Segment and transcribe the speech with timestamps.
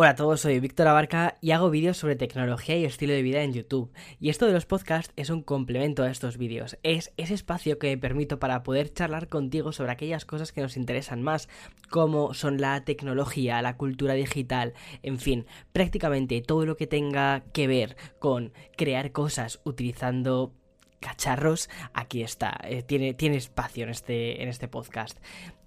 [0.00, 3.42] Hola a todos, soy Víctor Abarca y hago vídeos sobre tecnología y estilo de vida
[3.42, 3.90] en YouTube.
[4.20, 6.78] Y esto de los podcasts es un complemento a estos vídeos.
[6.84, 10.76] Es ese espacio que me permito para poder charlar contigo sobre aquellas cosas que nos
[10.76, 11.48] interesan más,
[11.90, 14.72] como son la tecnología, la cultura digital,
[15.02, 20.52] en fin, prácticamente todo lo que tenga que ver con crear cosas utilizando
[21.00, 25.18] cacharros, aquí está, eh, tiene, tiene espacio en este, en este podcast.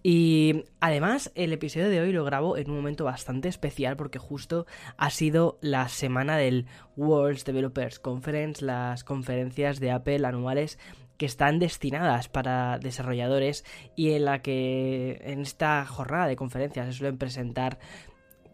[0.04, 4.66] Y además el episodio de hoy lo grabo en un momento bastante especial porque justo
[4.98, 6.66] ha sido la semana del
[6.98, 10.80] World Developers Conference, las conferencias de Apple anuales
[11.18, 13.64] que están destinadas para desarrolladores
[13.95, 17.78] y en la que en esta jornada de conferencias se suelen presentar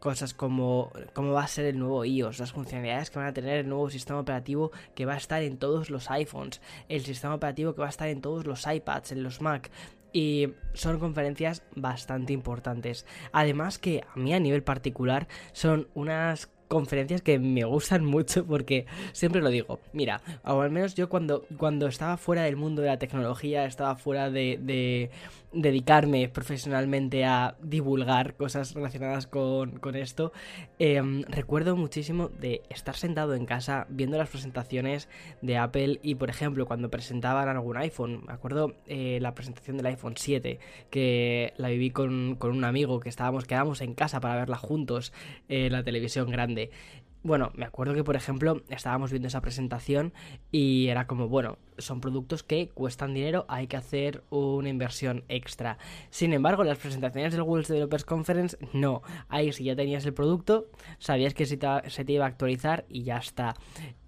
[0.01, 3.59] cosas como cómo va a ser el nuevo iOS, las funcionalidades que van a tener
[3.59, 7.73] el nuevo sistema operativo que va a estar en todos los iPhones, el sistema operativo
[7.73, 9.71] que va a estar en todos los iPads, en los Mac.
[10.17, 13.05] Y son conferencias bastante importantes.
[13.33, 18.87] Además que a mí a nivel particular son unas conferencias que me gustan mucho porque
[19.11, 22.87] siempre lo digo, mira, o al menos yo cuando, cuando estaba fuera del mundo de
[22.87, 25.11] la tecnología, estaba fuera de,
[25.53, 30.33] dedicarme profesionalmente a divulgar cosas relacionadas con, esto,
[30.77, 35.07] em, recuerdo muchísimo de estar sentado en casa viendo las presentaciones
[35.41, 39.87] de Apple y por ejemplo cuando presentaban algún iPhone, me acuerdo eh, la presentación del
[39.87, 40.59] iPhone 7
[40.89, 45.13] que la viví con, con un amigo que estábamos, quedamos en casa para verla juntos
[45.47, 46.71] en la televisión grande
[47.23, 50.13] bueno, me acuerdo que, por ejemplo, estábamos viendo esa presentación
[50.51, 55.77] y era como, bueno, son productos que cuestan dinero, hay que hacer una inversión extra.
[56.09, 59.01] Sin embargo, las presentaciones del World Developers Conference, no.
[59.29, 60.67] Ahí si ya tenías el producto,
[60.99, 63.55] sabías que se te, iba a actualizar y ya está.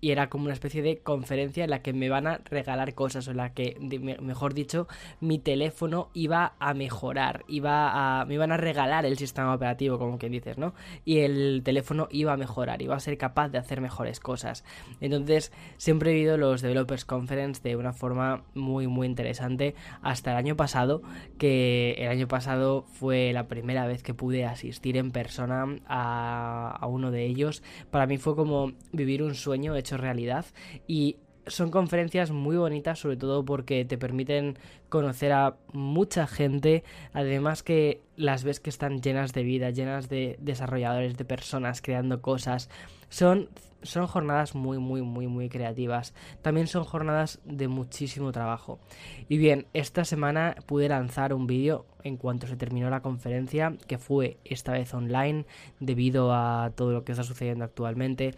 [0.02, 3.28] Y era como una especie de conferencia en la que me van a regalar cosas,
[3.28, 3.78] o en la que,
[4.22, 4.88] mejor dicho,
[5.20, 10.18] mi teléfono iba a mejorar, iba a, me iban a regalar el sistema operativo, como
[10.18, 10.74] quien dices, ¿no?
[11.06, 14.64] Y el teléfono iba a mejorar, iba a ser capaz de hacer mejores cosas.
[15.02, 20.38] Entonces, siempre he vivido los Developers Conference de una forma muy muy interesante hasta el
[20.38, 21.02] año pasado
[21.38, 26.88] que el año pasado fue la primera vez que pude asistir en persona a, a
[26.88, 30.46] uno de ellos para mí fue como vivir un sueño hecho realidad
[30.88, 34.58] y son conferencias muy bonitas, sobre todo porque te permiten
[34.88, 40.38] conocer a mucha gente, además que las ves que están llenas de vida, llenas de
[40.40, 42.70] desarrolladores, de personas creando cosas.
[43.10, 43.50] Son,
[43.82, 46.14] son jornadas muy, muy, muy, muy creativas.
[46.42, 48.80] También son jornadas de muchísimo trabajo.
[49.28, 53.98] Y bien, esta semana pude lanzar un vídeo en cuanto se terminó la conferencia, que
[53.98, 55.46] fue esta vez online,
[55.80, 58.36] debido a todo lo que está sucediendo actualmente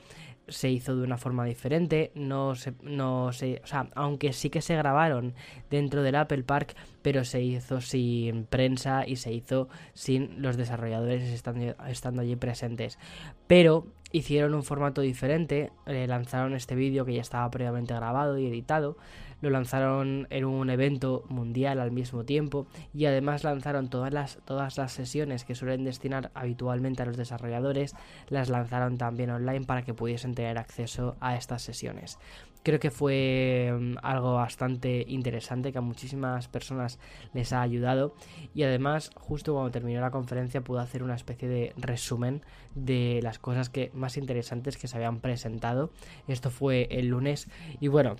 [0.52, 4.62] se hizo de una forma diferente, no se, no se, o sea, aunque sí que
[4.62, 5.34] se grabaron
[5.70, 11.24] dentro del Apple Park, pero se hizo sin prensa y se hizo sin los desarrolladores
[11.24, 13.00] estando, estando allí presentes.
[13.48, 18.48] Pero hicieron un formato diferente, eh, lanzaron este vídeo que ya estaba previamente grabado y
[18.48, 18.98] editado,
[19.42, 24.78] lo lanzaron en un evento mundial al mismo tiempo y además lanzaron todas las, todas
[24.78, 27.96] las sesiones que suelen destinar habitualmente a los desarrolladores,
[28.30, 32.20] las lanzaron también online para que pudiesen tener acceso a estas sesiones.
[32.64, 37.00] Creo que fue mm, algo bastante interesante que a muchísimas personas
[37.34, 38.16] les ha ayudado
[38.54, 42.44] y además justo cuando terminó la conferencia pude hacer una especie de resumen
[42.76, 45.92] de las cosas que más interesantes que se habían presentado.
[46.28, 47.48] Esto fue el lunes
[47.80, 48.16] y bueno,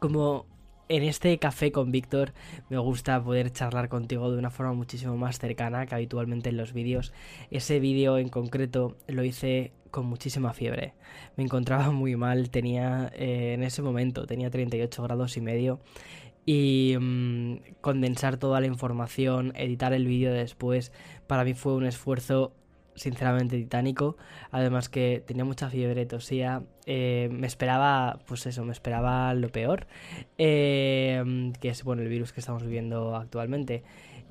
[0.00, 0.46] como
[0.88, 2.32] en este café con Víctor
[2.68, 6.72] me gusta poder charlar contigo de una forma muchísimo más cercana que habitualmente en los
[6.72, 7.12] vídeos.
[7.50, 10.92] Ese vídeo en concreto lo hice con muchísima fiebre.
[11.36, 15.80] Me encontraba muy mal, tenía eh, en ese momento tenía 38 grados y medio
[16.44, 20.92] y mm, condensar toda la información, editar el vídeo después,
[21.26, 22.52] para mí fue un esfuerzo
[22.94, 24.18] sinceramente titánico.
[24.50, 26.62] Además que tenía mucha fiebre, tosía.
[26.84, 29.86] Eh, me esperaba, pues eso, me esperaba lo peor.
[30.36, 33.82] Eh, que es, bueno, el virus que estamos viviendo actualmente.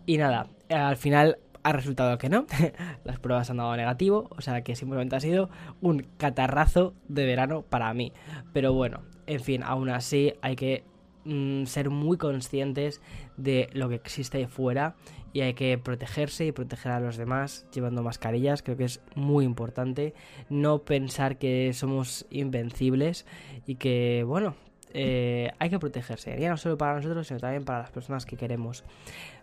[0.06, 2.46] Y nada, al final ha resultado que no.
[3.04, 4.30] Las pruebas han dado negativo.
[4.30, 5.50] O sea que simplemente ha sido
[5.82, 8.14] un catarrazo de verano para mí.
[8.54, 10.84] Pero bueno, en fin, aún así hay que
[11.26, 13.02] mm, ser muy conscientes
[13.36, 14.96] de lo que existe ahí fuera
[15.34, 19.44] y hay que protegerse y proteger a los demás llevando mascarillas, creo que es muy
[19.44, 20.14] importante.
[20.50, 23.26] No pensar que somos invencibles
[23.66, 24.56] y que, bueno,
[24.98, 28.38] eh, hay que protegerse, ya no solo para nosotros, sino también para las personas que
[28.38, 28.86] queremos.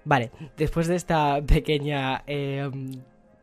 [0.02, 2.70] Vale, después de esta pequeña eh,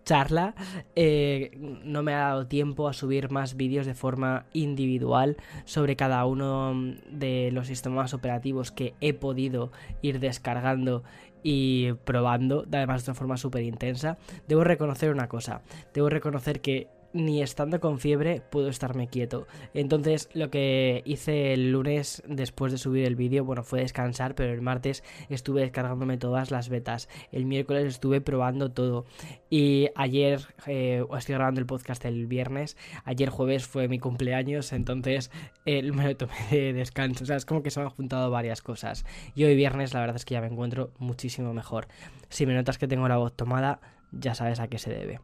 [0.05, 0.55] charla,
[0.95, 1.51] eh,
[1.83, 6.73] no me ha dado tiempo a subir más vídeos de forma individual sobre cada uno
[7.11, 9.71] de los sistemas operativos que he podido
[10.01, 11.03] ir descargando
[11.43, 14.17] y probando, además de una forma súper intensa.
[14.47, 15.61] Debo reconocer una cosa,
[15.93, 19.47] debo reconocer que ni estando con fiebre puedo estarme quieto.
[19.73, 24.53] Entonces lo que hice el lunes después de subir el vídeo, bueno, fue descansar, pero
[24.53, 27.09] el martes estuve descargándome todas las betas.
[27.31, 29.05] El miércoles estuve probando todo.
[29.49, 35.31] Y ayer, eh, estoy grabando el podcast el viernes, ayer jueves fue mi cumpleaños, entonces
[35.65, 37.23] eh, me tomé de descanso.
[37.23, 39.05] O sea, es como que se me han juntado varias cosas.
[39.35, 41.87] Y hoy viernes la verdad es que ya me encuentro muchísimo mejor.
[42.29, 43.79] Si me notas que tengo la voz tomada,
[44.11, 45.19] ya sabes a qué se debe.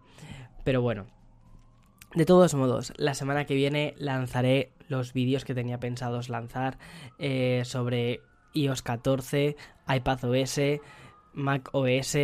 [0.64, 1.06] Pero bueno,
[2.16, 6.78] de todos modos, la semana que viene lanzaré los vídeos que tenía pensados lanzar
[7.20, 8.22] eh, sobre
[8.54, 9.58] iOS 14,
[9.88, 10.60] iPadOS,
[11.34, 12.18] macOS,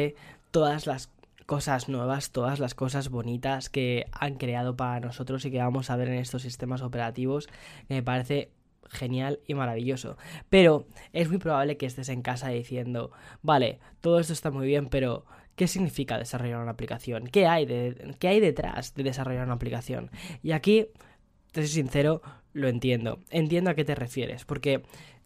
[0.51, 1.11] todas las
[1.45, 5.97] cosas nuevas, todas las cosas bonitas que han creado para nosotros y que vamos a
[5.97, 7.49] ver en estos sistemas operativos,
[7.89, 8.49] me parece
[8.89, 10.17] genial y maravilloso.
[10.49, 13.11] Pero es muy probable que estés en casa diciendo,
[13.41, 15.25] vale, todo esto está muy bien, pero
[15.61, 17.27] ¿Qué significa desarrollar una aplicación?
[17.27, 20.09] ¿Qué hay, de, ¿Qué hay detrás de desarrollar una aplicación?
[20.41, 20.87] Y aquí,
[21.51, 22.23] te soy sincero,
[22.53, 23.19] lo entiendo.
[23.29, 24.81] Entiendo a qué te refieres, porque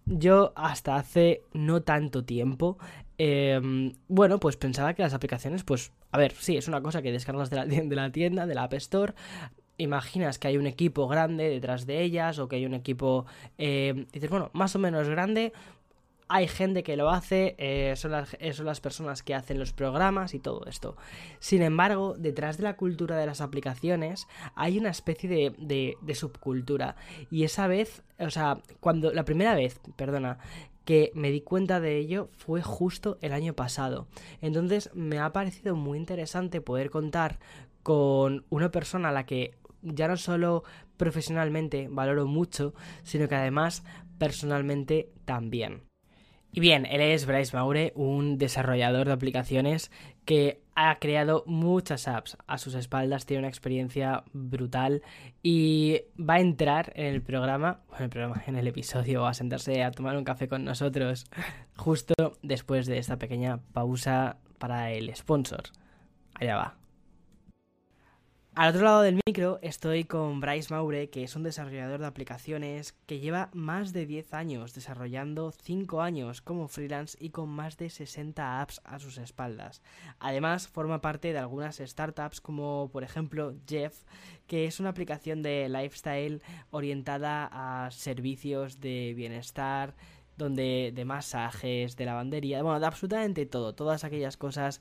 [0.05, 2.77] yo hasta hace no tanto tiempo,
[3.17, 7.13] em, bueno, pues pensaba que las aplicaciones, pues, a ver, sí, es una cosa que
[7.13, 7.55] descargas de
[7.95, 9.13] la, tienda, de la App Store,
[9.77, 13.25] imaginas que hay un equipo grande detrás de ellas o que hay un equipo,
[13.57, 15.53] eh, dices, bueno, más o menos grande,
[16.27, 19.73] hay gente que lo hace, eh, son, las, eh, son, las, personas que hacen los
[19.73, 20.97] programas y todo esto.
[21.39, 26.95] Sin embargo, detrás de la cultura de las aplicaciones hay una especie de, de, subcultura.
[27.29, 30.39] Y esa vez, o sea, cuando la primera vez, perdona,
[30.83, 34.07] que me di cuenta de ello fue justo el año pasado.
[34.41, 37.39] Entonces me ha parecido muy interesante poder contar
[37.83, 40.63] con una persona a la que ya no solo
[40.97, 42.73] profesionalmente valoro mucho,
[43.03, 43.83] sino que además
[44.17, 45.83] personalmente también.
[46.55, 49.91] Y bien, él es Bryce Maure, un desarrollador de aplicaciones
[50.23, 55.01] que ha creado muchas apps a sus espaldas, tiene una experiencia brutal
[55.43, 59.83] y va a entrar en el programa, bueno, el programa, en el episodio, a sentarse
[59.83, 61.25] a tomar un café con nosotros
[61.75, 65.63] justo después de esta pequeña pausa para el sponsor.
[66.35, 66.84] Allá va.
[68.55, 72.93] Al otro lado del micro estoy con Bryce Maure, que es un desarrollador de aplicaciones
[73.05, 77.89] que lleva más de 10 años desarrollando 5 años como freelance y con más de
[77.89, 79.81] 60 apps a sus espaldas.
[80.19, 84.05] Además, forma parte de algunas startups como por ejemplo Jeff,
[84.47, 86.41] que es una aplicación de lifestyle
[86.71, 89.95] orientada a servicios de bienestar,
[90.37, 94.79] donde de masajes, de lavandería, bueno, de absolutamente todo, todas aquellas cosas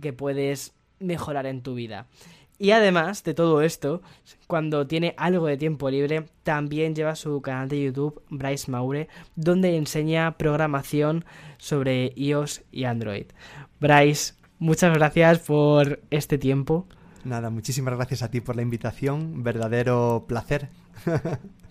[0.00, 2.06] que puedes mejorar en tu vida.
[2.60, 4.02] Y además de todo esto,
[4.46, 9.78] cuando tiene algo de tiempo libre, también lleva su canal de YouTube, Bryce Maure, donde
[9.78, 11.24] enseña programación
[11.56, 13.24] sobre iOS y Android.
[13.80, 16.86] Bryce, muchas gracias por este tiempo.
[17.24, 19.42] Nada, muchísimas gracias a ti por la invitación.
[19.42, 20.68] Verdadero placer.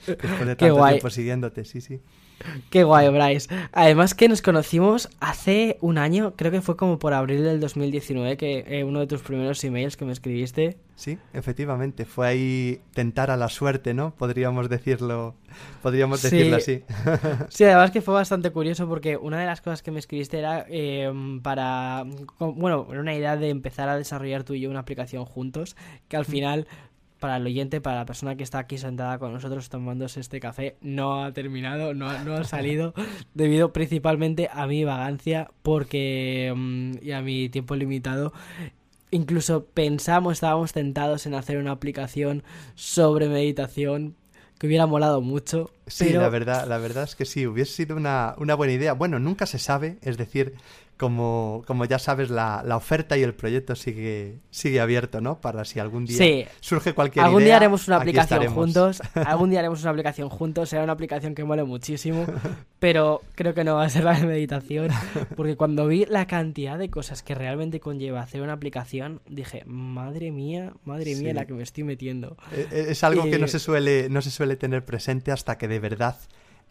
[0.08, 2.02] Después de tanto tiempo siguiéndote, sí, sí.
[2.70, 3.50] Qué guay, Bryce.
[3.72, 8.38] Además que nos conocimos hace un año, creo que fue como por abril del 2019,
[8.38, 10.78] que eh, uno de tus primeros emails que me escribiste.
[10.96, 14.14] Sí, efectivamente, fue ahí tentar a la suerte, ¿no?
[14.16, 15.36] Podríamos decirlo,
[15.82, 16.84] podríamos decirlo así.
[17.50, 20.66] sí, además que fue bastante curioso porque una de las cosas que me escribiste era
[20.68, 22.06] em, para,
[22.40, 25.78] bueno, era una idea de empezar a desarrollar tú y yo una aplicación juntos,
[26.10, 26.68] que al final
[27.20, 30.76] para el oyente, para la persona que está aquí sentada con nosotros tomándose este café,
[30.82, 32.94] no ha terminado, no, ha salido,
[33.34, 38.34] debido principalmente a mi vagancia porque mm, y a mi tiempo limitado.
[39.12, 42.44] Incluso pensamos, estábamos tentados en hacer una aplicación
[42.76, 44.16] sobre meditación
[44.60, 45.72] que hubiera molado mucho.
[45.90, 48.94] Sí, la verdad, la verdad es que sí, hubiese sido una, una buena idea.
[48.94, 50.56] Bueno, nunca se sabe, es decir,
[51.00, 55.40] como, como ya sabes, la, la, oferta y el proyecto sigue, sigue abierto, ¿no?
[55.40, 59.02] Para si algún día surge cualquier algún día haremos una aplicación juntos.
[59.16, 60.68] Algún día haremos una aplicación juntos.
[60.68, 62.26] Será una aplicación que mole muchísimo.
[62.80, 64.90] pero creo que no va a ser la de meditación.
[65.38, 70.32] Porque cuando vi la cantidad de cosas que realmente conlleva hacer una aplicación, dije, madre
[70.32, 72.36] mía, madre mía, la que me estoy metiendo.
[72.52, 75.70] E, e, es, algo que no se, suele, no se suele tener presente hasta que
[75.70, 76.18] de verdad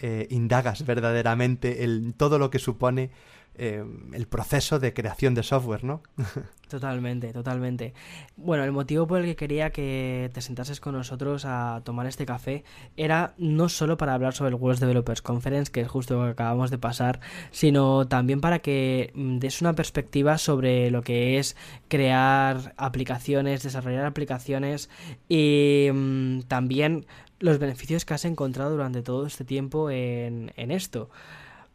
[0.01, 3.11] eh, indagas verdaderamente en todo lo que supone
[3.59, 6.03] eh, el proceso de creación de software, ¿no?
[6.69, 7.95] Totalmente, totalmente.
[8.37, 12.27] Bueno, el motivo por el que quería que te sentases con nosotros a tomar este
[12.27, 12.63] café
[12.99, 16.33] era no solo para hablar sobre el World Developers Conference, que es justo lo que
[16.33, 17.21] acabamos de pasar,
[17.53, 21.57] sino también para que mm, des una perspectiva sobre lo que es
[21.89, 24.91] crear aplicaciones, desarrollar aplicaciones
[25.27, 27.07] y mm, también
[27.41, 31.09] los beneficios que has encontrado durante todo este tiempo en, en esto.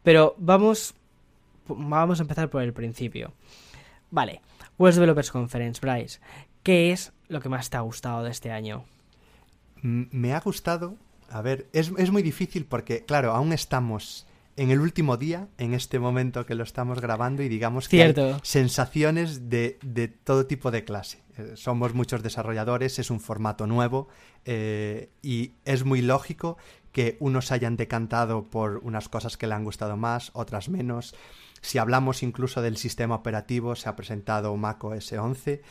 [0.04, 0.94] Pero vamos
[1.66, 3.32] vamos a empezar por el principio.
[4.10, 4.40] Vale,
[4.78, 6.20] World Developers Conference, Bryce.
[6.62, 8.84] ¿Qué es lo que más te ha gustado de este año?
[9.82, 10.96] Me ha gustado,
[11.30, 15.74] a ver, es, es muy difícil porque, claro, aún estamos en el último día, en
[15.74, 20.70] este momento que lo estamos grabando, y digamos que hay sensaciones de, de, todo tipo
[20.70, 21.22] de clase.
[21.36, 24.08] Eh, somos muchos desarrolladores, es un formato nuevo
[24.44, 26.56] eh, y es muy lógico
[26.92, 31.14] que unos hayan decantado por unas cosas que le han gustado más, otras menos.
[31.64, 35.62] Si hablamos incluso del sistema operativo, se ha presentado macOS 11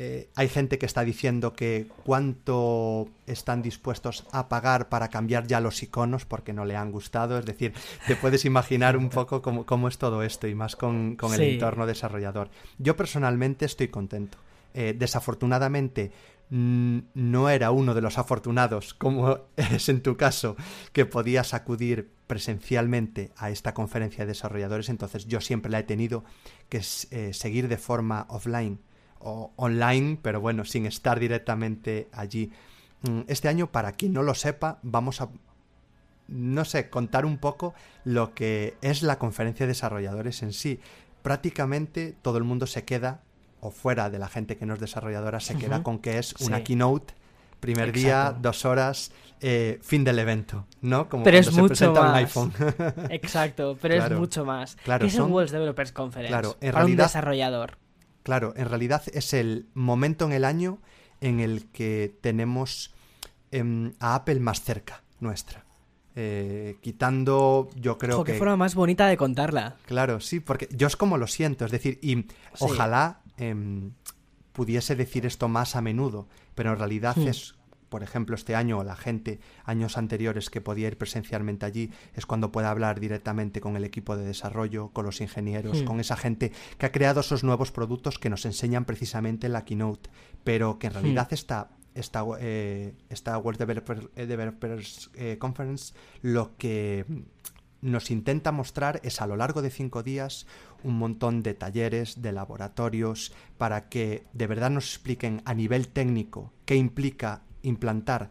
[0.00, 5.60] eh, hay gente que está diciendo que cuánto están dispuestos a pagar para cambiar ya
[5.60, 7.36] los iconos porque no le han gustado.
[7.36, 7.72] Es decir,
[8.06, 12.48] te puedes imaginar un poco cómo, es todo esto y más con, el entorno desarrollador.
[12.78, 14.38] Yo personalmente estoy contento.
[14.72, 16.12] Eh, desafortunadamente
[16.50, 20.56] no era uno de los afortunados, como es en tu caso,
[20.92, 26.24] que podías acudir presencialmente a esta conferencia de desarrolladores, entonces yo siempre la he tenido
[26.68, 28.80] que eh, seguir de forma offline
[29.20, 32.52] o online, pero bueno, sin estar directamente allí.
[33.02, 35.28] Mm, este año, para quien no lo sepa, vamos a,
[36.28, 37.74] no sé, contar un poco
[38.04, 40.80] lo que es la conferencia de desarrolladores en sí.
[41.22, 43.22] Prácticamente todo el mundo se queda,
[43.60, 46.62] o fuera de la gente que no es desarrolladora, se queda con que es una
[46.62, 47.14] keynote
[47.60, 49.10] primer día, dos horas,
[49.40, 51.08] eh, fin del evento, ¿no?
[51.08, 52.10] Como pero es se mucho presenta más.
[52.10, 52.52] un iPhone.
[53.10, 54.76] Exacto, pero es mucho más.
[54.76, 55.32] Claro, es son...
[55.32, 57.78] World Developers Conference claro, en para realidad, un desarrollador.
[58.22, 60.78] Claro, en realidad es el momento en el año
[61.20, 62.94] en el que tenemos
[63.50, 65.64] em, a Apple más cerca nuestra.
[66.14, 68.32] Eh, quitando, yo creo que...
[68.32, 69.76] que forma más bonita de contarla.
[69.86, 72.26] Claro, sí, porque yo es como lo siento, es decir, y
[72.58, 73.92] ojalá em,
[74.52, 77.54] pudiese decir esto más a menudo, pero en realidad es
[77.88, 82.26] por ejemplo, este año o la gente, años anteriores que podía ir presencialmente allí, es
[82.26, 86.52] cuando pueda hablar directamente con el equipo de desarrollo, con los ingenieros, con esa gente
[86.76, 90.10] que ha creado esos nuevos productos que nos enseñan precisamente la keynote,
[90.44, 91.34] pero que en realidad hmm.
[91.34, 93.62] esta, esta, eh, esta World
[94.16, 97.04] eh, Developers eh, Conference lo que
[97.80, 100.46] nos intenta mostrar es a lo largo de cinco días
[100.84, 106.52] un montón de talleres, de laboratorios, para que de verdad nos expliquen a nivel técnico
[106.64, 108.30] qué implica implantar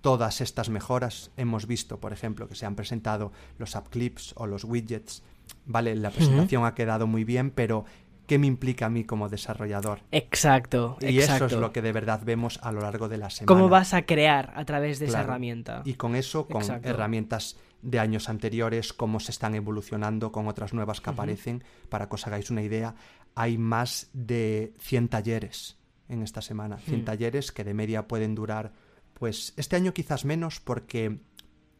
[0.00, 1.30] todas estas mejoras.
[1.36, 5.22] Hemos visto, por ejemplo, que se han presentado los app clips o los widgets.
[5.64, 7.84] Vale, la presentación ha quedado muy bien, pero
[8.26, 10.00] ¿qué me implica a mí como desarrollador?
[10.10, 10.96] Exacto.
[11.00, 13.46] Y eso es lo que de verdad vemos a lo largo de la semana.
[13.46, 15.82] ¿Cómo vas a crear a través de esa herramienta?
[15.84, 21.00] Y con eso, con herramientas de años anteriores, cómo se están evolucionando con otras nuevas
[21.00, 21.62] que aparecen.
[21.88, 22.96] Para que os hagáis una idea,
[23.34, 25.76] hay más de 100 talleres
[26.08, 26.78] en esta semana.
[26.78, 27.04] 100 hmm.
[27.04, 28.72] talleres que de media pueden durar,
[29.14, 31.20] pues este año quizás menos porque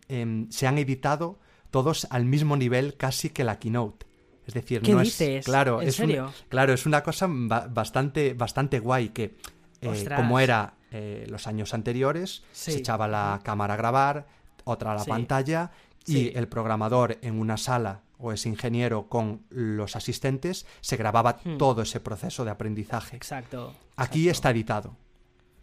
[0.08, 4.06] em, se han editado todos al mismo nivel casi que la keynote.
[4.46, 6.00] Es decir, no es claro, es
[6.48, 9.36] claro, es una cosa bastante bastante guay que
[9.80, 14.28] eh, como era eh, los años anteriores, se echaba la cámara a grabar,
[14.62, 15.72] otra a la pantalla
[16.06, 21.58] y el programador en una sala o ese ingeniero con los asistentes, se grababa hmm.
[21.58, 23.16] todo ese proceso de aprendizaje.
[23.16, 23.74] Exacto.
[23.96, 24.96] Aquí está editado.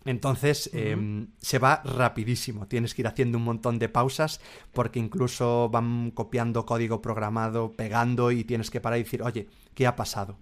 [0.06, 2.68] Entonces em, se va rapidísimo.
[2.68, 4.42] Tienes que ir haciendo un montón de pausas
[4.74, 9.88] porque incluso van copiando código programado, pegando y tienes que parar y decir, oye, ¿qué
[9.88, 10.38] ha pasado?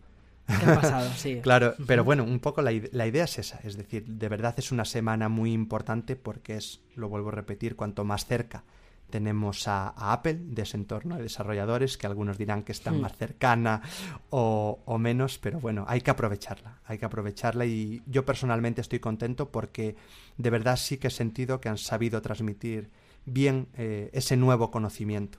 [0.48, 1.12] ¿Qué ha pasado?
[1.16, 1.40] Sí.
[1.42, 3.60] claro, pero bueno, un poco la, la, idea es esa.
[3.64, 7.76] Es decir, de verdad es una semana muy importante porque es, lo vuelvo a repetir,
[7.76, 8.64] cuanto más cerca
[9.12, 13.02] tenemos a, Apple de ese entorno de desarrolladores, que algunos dirán que está hmm.
[13.02, 13.82] más cercana
[14.32, 19.52] o, menos, pero bueno, hay que aprovecharla, hay que aprovecharla y yo personalmente estoy contento
[19.52, 19.96] porque
[20.38, 22.90] de verdad sí que he sentido que han sabido transmitir
[23.26, 25.38] bien eh, ese nuevo conocimiento,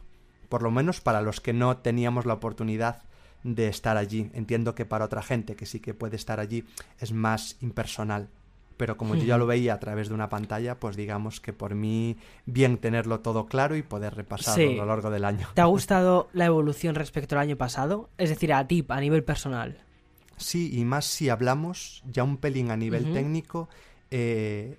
[0.48, 3.02] por lo menos para los que no teníamos la oportunidad
[3.42, 4.30] de estar allí.
[4.34, 6.64] Entiendo que para otra gente que sí que puede estar allí
[6.98, 8.28] es más impersonal,
[8.82, 11.76] pero como yo ya lo veía a través de una pantalla, pues digamos que por
[11.76, 15.46] mí bien tenerlo todo claro y poder repasarlo a lo largo del año.
[15.54, 18.10] ¿Te ha gustado la evolución respecto al año pasado?
[18.18, 19.78] Es decir, a ti, a nivel personal.
[20.36, 23.68] Sí, y más si hablamos ya un pelín a nivel técnico,
[24.10, 24.78] eh,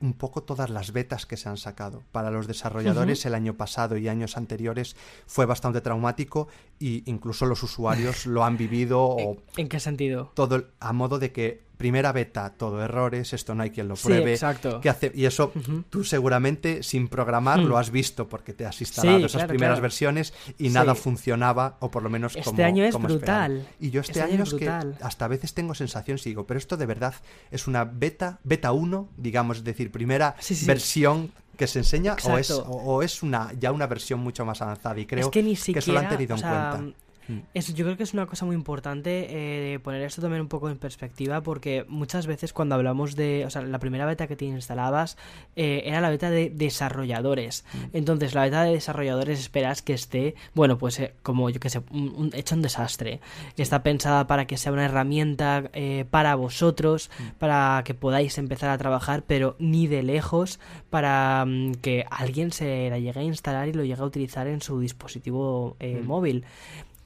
[0.00, 2.02] un poco todas las betas que se han sacado.
[2.10, 6.48] Para los desarrolladores el año pasado y años anteriores fue bastante traumático
[6.80, 9.02] e incluso los usuarios lo han vivido.
[9.02, 10.32] O ¿En qué sentido?
[10.32, 14.34] Todo a modo de que primera beta, todo errores, esto no hay quien lo pruebe.
[14.34, 14.80] exacto.
[14.88, 15.10] hace?
[15.16, 15.52] Y eso
[15.90, 17.64] tú seguramente sin programar hmm.
[17.64, 22.04] lo has visto porque te has instalado esas primeras versiones y nada funcionaba, o por
[22.04, 23.66] lo menos este como Este año es brutal.
[23.80, 26.76] Y yo este, este año, es, que hasta a veces tengo sensación, sigo, pero esto
[26.76, 27.14] de verdad
[27.50, 30.36] es una beta, beta 1, digamos, es decir, primera
[30.66, 35.00] versión que se enseña o es, o, es una ya una versión mucho más avanzada
[35.00, 36.80] y creo que, ni siquiera, eso lo han tenido en cuenta
[37.28, 37.58] Mm.
[37.74, 40.78] yo creo que es una cosa muy importante eh, poner esto también un poco en
[40.78, 45.16] perspectiva porque muchas veces cuando hablamos de, o sea, la primera beta que te instalabas
[45.56, 47.64] eh, era la beta de desarrolladores.
[47.72, 47.96] Mm.
[47.96, 51.82] Entonces, la beta de desarrolladores esperas que esté, bueno, pues eh, como yo que sé,
[51.90, 53.20] un, hecho un desastre.
[53.56, 55.70] Está pensada para que sea una herramienta
[56.10, 57.38] para vosotros, mm.
[57.38, 60.58] para que podáis empezar a trabajar, pero ni de lejos
[60.90, 61.46] para
[61.80, 65.76] que alguien se la llegue a instalar y lo llegue a utilizar en su dispositivo
[66.04, 66.44] móvil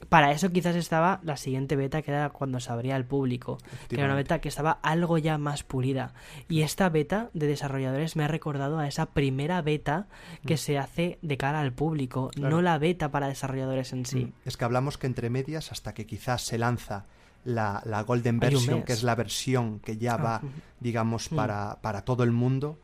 [0.08, 3.96] para eso quizás estaba la siguiente beta que era cuando se abría al público, que
[3.96, 6.12] era una beta que estaba algo ya más pulida.
[6.48, 10.06] Y esta beta de desarrolladores me ha recordado a esa primera beta
[10.46, 10.58] que mm.
[10.58, 14.26] se hace de cara al público, no la beta para desarrolladores en sí.
[14.26, 14.32] Mm.
[14.44, 17.06] Es que hablamos que entre medias hasta que quizás se lanza
[17.44, 20.42] la, Golden Version, que es la versión que ya ah, va,
[20.80, 21.36] digamos, mm.
[21.36, 22.78] para, para todo el mundo,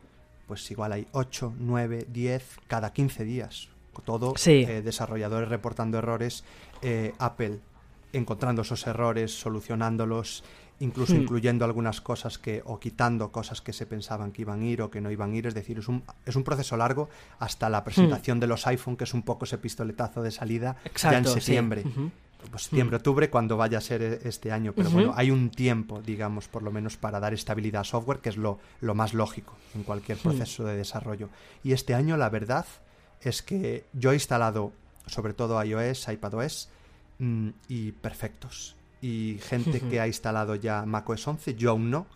[0.47, 3.69] pues igual hay 8, 9, 10 cada 15 días
[4.01, 6.43] todo eh, desarrolladores reportando errores,
[6.83, 7.59] eh, Apple
[8.13, 10.43] encontrando esos errores, solucionándolos,
[10.79, 11.21] incluso hmm.
[11.21, 14.91] incluyendo algunas cosas que, o quitando cosas que se pensaban que iban a ir o
[14.91, 15.47] que no iban a ir.
[15.47, 17.09] Es decir, es un, es un proceso largo
[17.39, 18.41] hasta la presentación hmm.
[18.41, 21.83] de los iPhone, que es un poco ese pistoletazo de salida ya en septiembre.
[22.51, 24.73] Pues septiembre, octubre, cuando vaya a ser e, este año.
[24.73, 28.27] Pero bueno, hay un tiempo, digamos, por lo menos para dar estabilidad a software, que
[28.27, 30.21] es lo, lo más lógico en cualquier hmm.
[30.21, 31.29] proceso de desarrollo.
[31.63, 32.65] Y este año, la verdad,
[33.21, 34.73] es que yo he instalado
[35.05, 36.69] sobre todo iOS, iPadOS
[37.19, 38.75] mm, y perfectos.
[39.01, 42.07] Y gente que ha instalado ya macOS 11, yo aún no,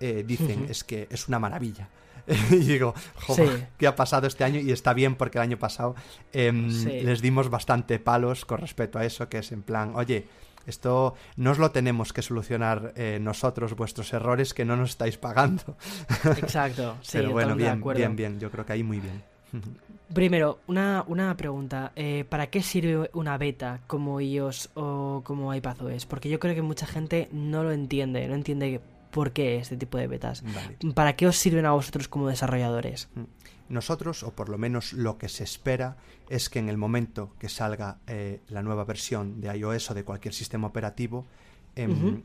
[0.00, 1.88] eh, dicen es que es una maravilla.
[2.50, 2.94] y digo,
[3.26, 4.60] joder, ¿qué ha pasado este año?
[4.60, 5.94] Y está bien porque el año pasado
[6.32, 10.26] em, les dimos bastante palos con respecto a eso, que es en plan, oye,
[10.66, 15.18] esto no os lo tenemos que solucionar eh, nosotros, vuestros errores que no nos estáis
[15.18, 15.76] pagando.
[16.36, 17.18] Exacto, sí.
[17.18, 19.22] Pero bueno, bien, bien, bien, yo creo que ahí muy bien.
[20.14, 21.92] Primero, una, una pregunta.
[21.96, 26.06] Eh, ¿Para qué sirve una beta como iOS o como iPadOS?
[26.06, 29.98] Porque yo creo que mucha gente no lo entiende, no entiende por qué este tipo
[29.98, 30.42] de betas.
[30.94, 33.08] ¿Para qué os sirven a vosotros como desarrolladores?
[33.14, 33.22] Mm.
[33.68, 35.96] Nosotros, o por lo menos lo que se espera,
[36.28, 40.04] es que en el momento que salga eh, la nueva versión de iOS o de
[40.04, 41.26] cualquier sistema operativo,
[41.74, 42.22] em,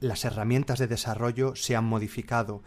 [0.00, 2.62] las herramientas de desarrollo se han modificado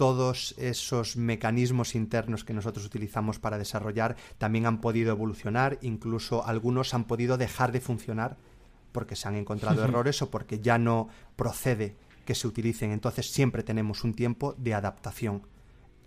[0.00, 6.94] todos esos mecanismos internos que nosotros utilizamos para desarrollar también han podido evolucionar, incluso algunos
[6.94, 8.38] han podido dejar de funcionar
[8.92, 12.92] porque se han encontrado errores o porque ya no procede que se utilicen.
[12.92, 15.42] Entonces siempre tenemos un tiempo de adaptación.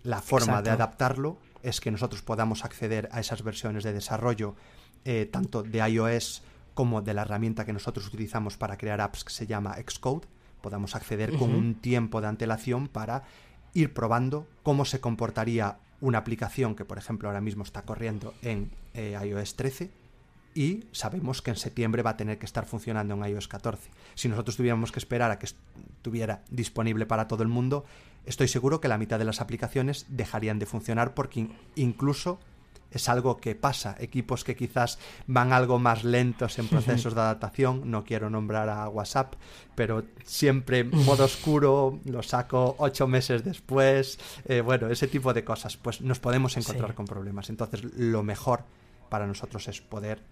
[0.02, 4.56] La forma de adaptarlo es que nosotros podamos acceder a esas versiones de desarrollo,
[5.04, 6.42] eh, tanto de iOS
[6.74, 10.26] como de la herramienta que nosotros utilizamos para crear apps que se llama Xcode,
[10.60, 13.22] podamos acceder con un tiempo de antelación para
[13.74, 18.70] ir probando cómo se comportaría una aplicación que, por ejemplo, ahora mismo está corriendo en
[18.94, 19.90] eh, iOS 13
[20.54, 23.90] y sabemos que en septiembre va a tener que estar funcionando en iOS 14.
[24.14, 27.84] Si nosotros tuviéramos que esperar a que estuviera disponible para todo el mundo,
[28.24, 32.38] estoy seguro que la mitad de las aplicaciones dejarían de funcionar porque incluso
[32.94, 33.96] es algo que pasa.
[33.98, 38.88] Equipos que quizás van algo más lentos en procesos de adaptación, no quiero nombrar a
[38.88, 39.34] WhatsApp,
[39.74, 45.76] pero siempre modo oscuro, lo saco ocho meses después, eh, bueno, ese tipo de cosas,
[45.76, 47.50] pues nos podemos encontrar con problemas.
[47.50, 48.64] Entonces, lo mejor
[49.08, 50.22] para nosotros es poder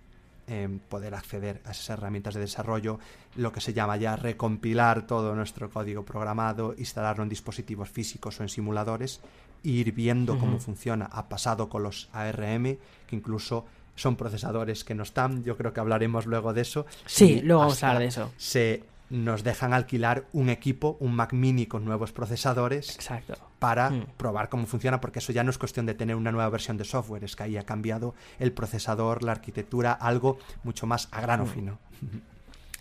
[0.46, 2.98] em, poder acceder a esas herramientas de desarrollo,
[3.36, 8.42] lo que se llama ya recompilar todo nuestro código programado, instalarlo en dispositivos físicos o
[8.42, 9.20] en simuladores
[9.64, 11.08] ir viendo cómo funciona.
[11.12, 12.76] Ha pasado con los ARM,
[13.06, 15.44] que incluso son procesadores que no están.
[15.44, 16.86] Yo creo que hablaremos luego de eso.
[17.06, 18.32] Sí, luego vamos a hablar de eso.
[18.36, 23.34] Se nos dejan alquilar un equipo, un Mac Mini con nuevos procesadores Exacto.
[23.58, 24.06] para mm.
[24.16, 26.84] probar cómo funciona, porque eso ya no es cuestión de tener una nueva versión de
[26.84, 31.44] software, es que ahí ha cambiado el procesador, la arquitectura, algo mucho más a grano
[31.44, 31.48] mm.
[31.48, 31.78] fino.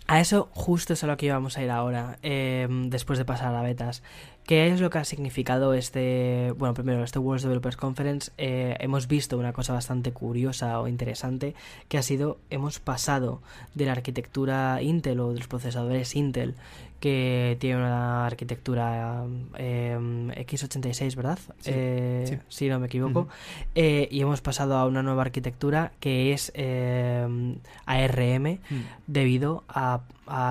[0.06, 3.54] A eso justo es a lo que íbamos a ir ahora, eh, después de pasar
[3.54, 4.02] a betas.
[4.46, 8.32] ¿Qué es lo que ha significado este, bueno, primero, este World Developers Conference?
[8.38, 11.54] Eh, hemos visto una cosa bastante curiosa o interesante,
[11.88, 13.40] que ha sido, hemos pasado
[13.74, 16.56] de la arquitectura Intel o de los procesadores Intel,
[17.02, 19.24] que tiene una arquitectura
[19.58, 21.40] em, x86, ¿verdad?
[21.64, 23.26] Eh, si no me equivoco.
[23.74, 28.80] Eh, y hemos pasado a una nueva arquitectura que es em, ARM mm.
[29.08, 30.02] debido a,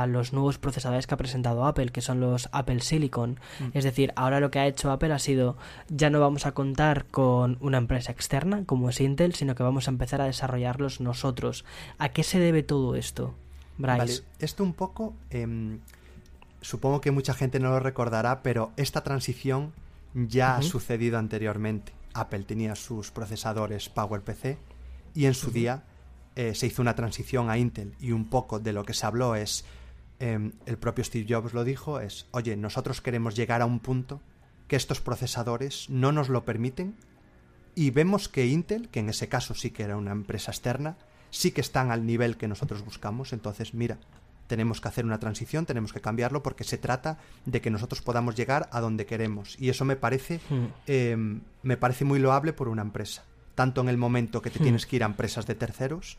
[0.08, 3.40] los nuevos procesadores que ha presentado Apple, que son los Apple Silicon.
[3.62, 3.70] Mm.
[3.74, 5.56] Es decir, ahora lo que ha hecho Apple ha sido,
[5.88, 9.88] ya no vamos a contar con una empresa externa como es Intel, sino que vamos
[9.88, 11.64] a empezar a desarrollarlos nosotros.
[11.98, 13.34] ¿A qué se debe todo esto,
[13.78, 14.24] Bryce?
[14.40, 15.14] esto un poco...
[16.62, 19.74] Supongo que mucha gente no lo recordará, pero esta transición
[20.13, 21.93] ya ha sucedido anteriormente.
[22.13, 24.58] Apple tenía sus procesadores PowerPC
[25.13, 25.84] y en su día
[26.36, 29.36] eh, se hizo una transición a Intel y un poco de lo que se habló
[29.36, 29.65] es,
[30.19, 34.21] em, el propio Steve Jobs lo dijo, es, oye, nosotros queremos llegar a un punto
[34.67, 36.95] que estos procesadores no nos lo permiten
[37.76, 40.97] y vemos que Intel, que en ese caso sí que era una empresa externa,
[41.30, 43.97] sí que están al nivel que nosotros buscamos, entonces mira,
[44.52, 48.36] tenemos que hacer una transición, tenemos que cambiarlo porque se trata de que nosotros podamos
[48.36, 49.56] llegar a donde queremos.
[49.58, 50.66] Y eso me parece, hmm.
[50.88, 53.24] em, me parece muy loable por una empresa.
[53.56, 54.64] Tanto en el momento que te hmm.
[54.64, 56.18] tienes que ir a empresas de terceros,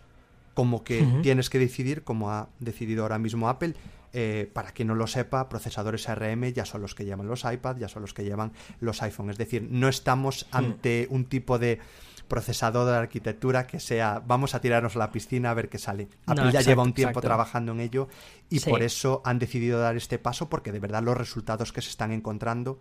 [0.55, 3.75] como que tienes que decidir, como ha decidido ahora mismo Apple,
[4.14, 7.81] eh, para quien no lo sepa, procesadores ARM ya son los que llevan los iPads,
[7.81, 9.33] ya son los que llevan los iPhones.
[9.33, 11.81] Es decir, no estamos ante un tipo de
[12.33, 16.09] procesador de arquitectura que sea vamos a tirarnos a la piscina a ver qué sale.
[16.25, 18.09] Apple ya lleva un tiempo trabajando en ello
[18.49, 21.90] y por eso han decidido dar este paso porque de verdad los resultados que se
[21.90, 22.79] están encontrando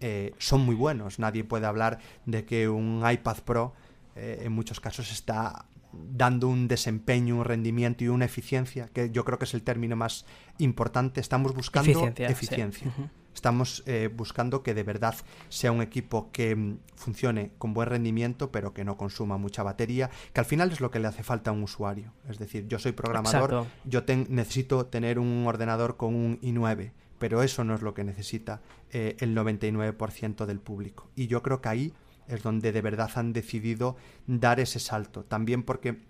[0.00, 1.18] eh, son muy buenos.
[1.18, 3.74] Nadie puede hablar de que un iPad Pro
[4.16, 9.26] eh, en muchos casos está dando un desempeño, un rendimiento y una eficiencia, que yo
[9.26, 10.24] creo que es el término más
[10.56, 11.20] importante.
[11.20, 12.90] Estamos buscando eficiencia.
[13.34, 15.14] Estamos eh, buscando que de verdad
[15.48, 20.10] sea un equipo que mm, funcione con buen rendimiento, pero que no consuma mucha batería,
[20.32, 22.12] que al final es lo que le hace falta a un usuario.
[22.28, 27.64] Es decir, yo soy programador, yo necesito tener un ordenador con un i9, pero eso
[27.64, 28.60] no es lo que necesita
[28.92, 31.10] eh, el 99% del público.
[31.16, 31.94] Y yo creo que ahí
[32.28, 35.24] es donde de verdad han decidido dar ese salto.
[35.24, 36.00] También porque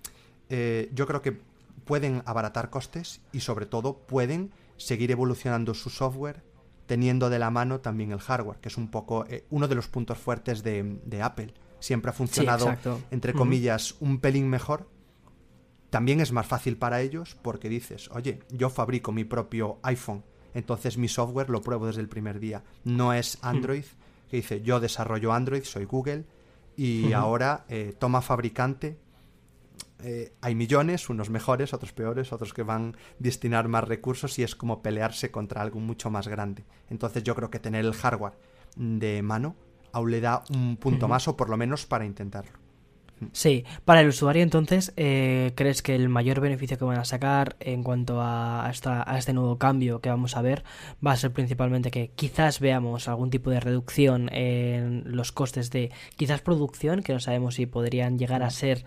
[0.48, 1.40] eh, yo creo que
[1.84, 6.42] pueden abaratar costes y sobre todo pueden seguir evolucionando su software
[6.86, 9.88] teniendo de la mano también el hardware, que es un poco eh, uno de los
[9.88, 11.54] puntos fuertes de, Apple.
[11.80, 12.74] Siempre ha funcionado,
[13.10, 14.88] entre comillas, un pelín mejor.
[15.90, 20.96] También es más fácil para ellos porque dices, oye, yo fabrico mi propio iPhone, entonces
[20.96, 22.64] mi software lo pruebo desde el primer día.
[22.84, 23.84] No es Android,
[24.30, 26.24] que dice, yo desarrollo Android, soy Google,
[26.76, 28.98] y ahora eh, toma fabricante
[30.02, 34.42] eh, hay millones, unos mejores, otros peores, otros que van a destinar más recursos y
[34.42, 36.64] es como pelearse contra algo mucho más grande.
[36.90, 38.34] Entonces yo creo que tener el hardware
[38.76, 39.56] de mano
[39.92, 42.64] aún le da un punto más o por lo menos para intentarlo.
[43.32, 47.56] Sí, para el usuario entonces, eh, ¿crees que el mayor beneficio que van a sacar
[47.60, 50.64] en cuanto a, a, este nuevo cambio que vamos a ver
[51.04, 55.92] va a ser principalmente que quizás veamos algún tipo de reducción en los costes de
[56.16, 58.84] quizás producción, que no sabemos si podrían llegar a ser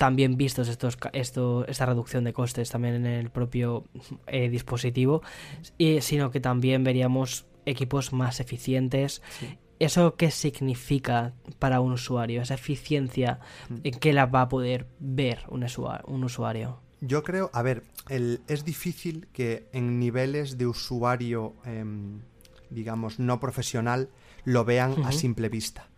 [0.00, 3.84] también vistos estos, esto, esta reducción de costes también en el propio
[4.26, 5.20] eh, dispositivo,
[5.76, 9.20] y, sino que también veríamos equipos más eficientes.
[9.78, 12.40] ¿Eso qué significa para un usuario?
[12.40, 13.74] Esa eficiencia, mm.
[13.84, 16.06] ¿en qué la va a poder ver un usuario?
[16.06, 16.80] Un usuario?
[17.02, 22.22] Yo creo, a ver, el, es difícil que en niveles de usuario, em,
[22.70, 24.08] digamos, no profesional,
[24.44, 25.90] lo vean a simple vista.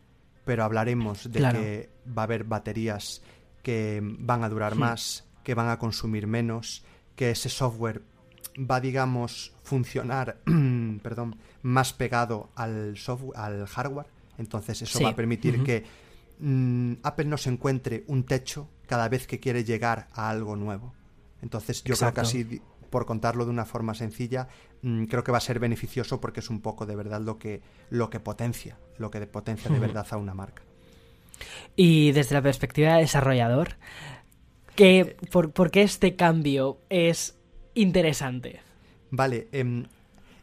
[0.44, 3.22] Pero hablaremos de que va a haber baterías
[3.62, 4.80] que van a durar hmm.
[4.80, 6.84] más, que van a consumir menos,
[7.16, 8.02] que ese software
[8.58, 10.38] va, digamos, funcionar,
[11.02, 14.06] perdón, más pegado al software, al hardware.
[14.38, 15.84] Entonces eso va a permitir que
[16.38, 20.94] mm, Apple no se encuentre un techo cada vez que quiere llegar a algo nuevo.
[21.42, 24.48] Entonces yo creo que así, por contarlo de una forma sencilla,
[24.82, 27.62] mm, creo que va a ser beneficioso porque es un poco de verdad lo que,
[27.90, 30.62] lo que potencia, lo que potencia de verdad a una marca.
[31.76, 33.76] Y desde la perspectiva de desarrollador,
[35.30, 37.38] por, qué este cambio es
[37.74, 38.60] interesante?
[39.10, 39.84] Vale, em,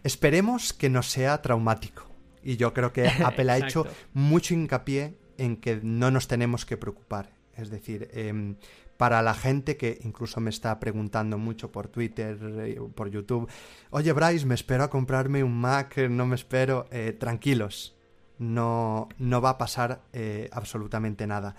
[0.04, 2.08] esperemos que no sea traumático.
[2.44, 6.78] Y yo creo que Apple ha hecho mucho hincapié en que no nos tenemos que
[6.78, 7.32] preocupar.
[7.56, 8.56] Es decir, em,
[8.98, 13.50] para la gente que incluso me está preguntando mucho por Twitter, eh, por YouTube,
[13.92, 17.96] oye Bryce, me espero a comprarme un Mac, no me espero, eh, tranquilos,
[18.40, 21.56] no, no va a pasar eh, absolutamente nada.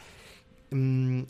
[0.70, 1.22] Mm,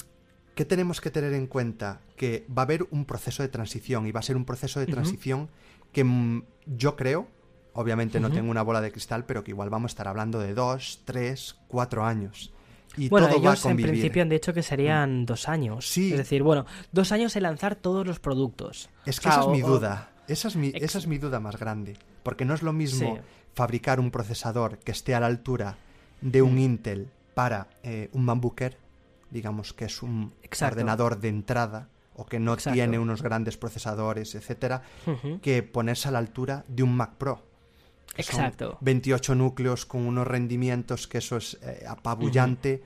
[0.55, 2.01] ¿Qué tenemos que tener en cuenta?
[2.17, 4.87] Que va a haber un proceso de transición y va a ser un proceso de
[4.87, 5.49] transición
[5.93, 7.29] que mm, yo creo,
[7.73, 10.55] obviamente no tengo una bola de cristal, pero que igual vamos a estar hablando de
[10.55, 12.53] dos, tres, cuatro años.
[12.97, 15.27] Y bueno, todo ellos va a en principio han dicho que serían mm.
[15.27, 15.89] dos años.
[15.89, 16.13] Sí.
[16.13, 18.91] Es decir, bueno, dos años en lanzar todos los productos.
[19.07, 20.11] Es que esa es mi duda.
[20.29, 21.97] Esa es mi, esa es mi duda más grande.
[22.23, 23.19] Porque no es lo mismo
[23.61, 25.77] fabricar un procesador que esté a la altura
[26.23, 26.59] de un mm.
[26.61, 28.63] Intel para eh, un MacBook
[29.31, 34.83] digamos que es un ordenador de entrada o que no tiene unos grandes procesadores, etcétera,
[35.43, 37.43] que ponerse a la altura de un Mac Pro.
[38.17, 38.79] Exacto.
[38.81, 42.83] 28 núcleos con unos rendimientos que eso es eh, apabullante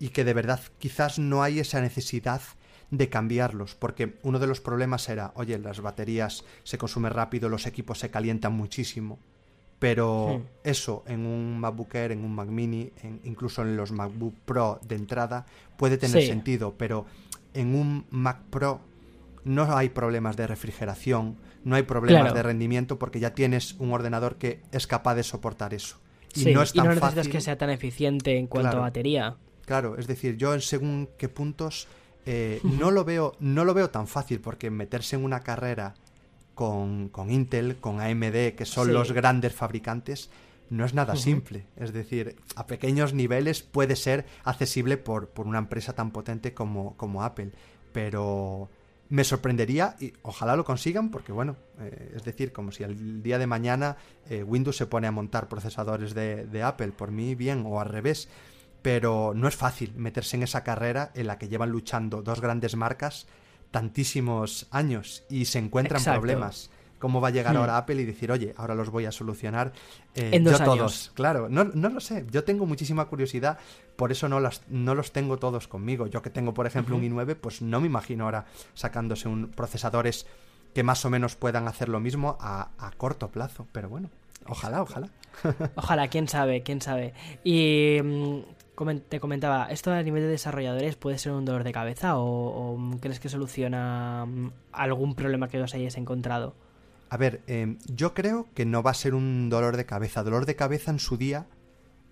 [0.00, 2.42] y que de verdad quizás no hay esa necesidad
[2.90, 7.66] de cambiarlos, porque uno de los problemas era, oye, las baterías se consumen rápido, los
[7.66, 9.20] equipos se calientan muchísimo.
[9.80, 12.92] Pero eso en un MacBook Air, en un Mac Mini,
[13.24, 16.74] incluso en los MacBook Pro de entrada, puede tener sentido.
[16.76, 17.06] Pero
[17.54, 18.82] en un Mac Pro
[19.42, 24.36] no hay problemas de refrigeración, no hay problemas de rendimiento porque ya tienes un ordenador
[24.36, 25.96] que es capaz de soportar eso.
[26.34, 29.36] Y no es tan necesitas que sea tan eficiente en cuanto a batería.
[29.64, 31.88] Claro, es decir, yo en según qué puntos
[32.26, 35.94] eh, no lo veo no lo veo tan fácil porque meterse en una carrera
[36.60, 40.28] con, con Intel, con AMD, que son los grandes fabricantes,
[40.68, 41.64] no es nada simple.
[41.74, 46.98] Es decir, a pequeños niveles puede ser accesible por, por una empresa tan potente como,
[46.98, 47.52] como Apple.
[47.94, 48.68] Pero
[49.08, 53.38] me sorprendería y ojalá lo consigan porque bueno, eh, es decir, como si el día
[53.38, 53.96] de mañana
[54.28, 57.88] eh, Windows se pone a montar procesadores de, de, Apple, por mí bien o al
[57.88, 58.28] revés,
[58.82, 62.76] pero no es fácil meterse en esa carrera en la que llevan luchando dos grandes
[62.76, 63.26] marcas
[63.70, 67.58] tantísimos años y se encuentran problemas cómo va a llegar hmm.
[67.58, 69.72] ahora Apple y decir, oye, ahora los voy a solucionar
[70.14, 71.10] eh, en yo todos.
[71.14, 72.26] Claro, no, no, lo sé.
[72.30, 73.58] Yo tengo muchísima curiosidad,
[73.96, 76.06] por eso no, las, no los tengo todos conmigo.
[76.06, 80.26] Yo que tengo, por ejemplo, un i9, pues no me imagino ahora sacándose un procesadores
[80.74, 83.66] que más o menos puedan hacer lo mismo a, corto plazo.
[83.72, 84.10] Pero bueno,
[84.46, 85.08] ojalá, ojalá.
[85.76, 87.14] Ojalá, quién sabe, quién sabe.
[87.44, 88.40] Y mm,
[89.08, 93.20] te comentaba, ¿esto a nivel de desarrolladores puede ser un dolor de cabeza o, crees
[93.20, 96.54] que soluciona mm, algún problema que os hayáis encontrado?
[97.08, 100.22] A ver, em, yo creo que no va a ser un dolor de cabeza.
[100.22, 101.46] Dolor de cabeza en su día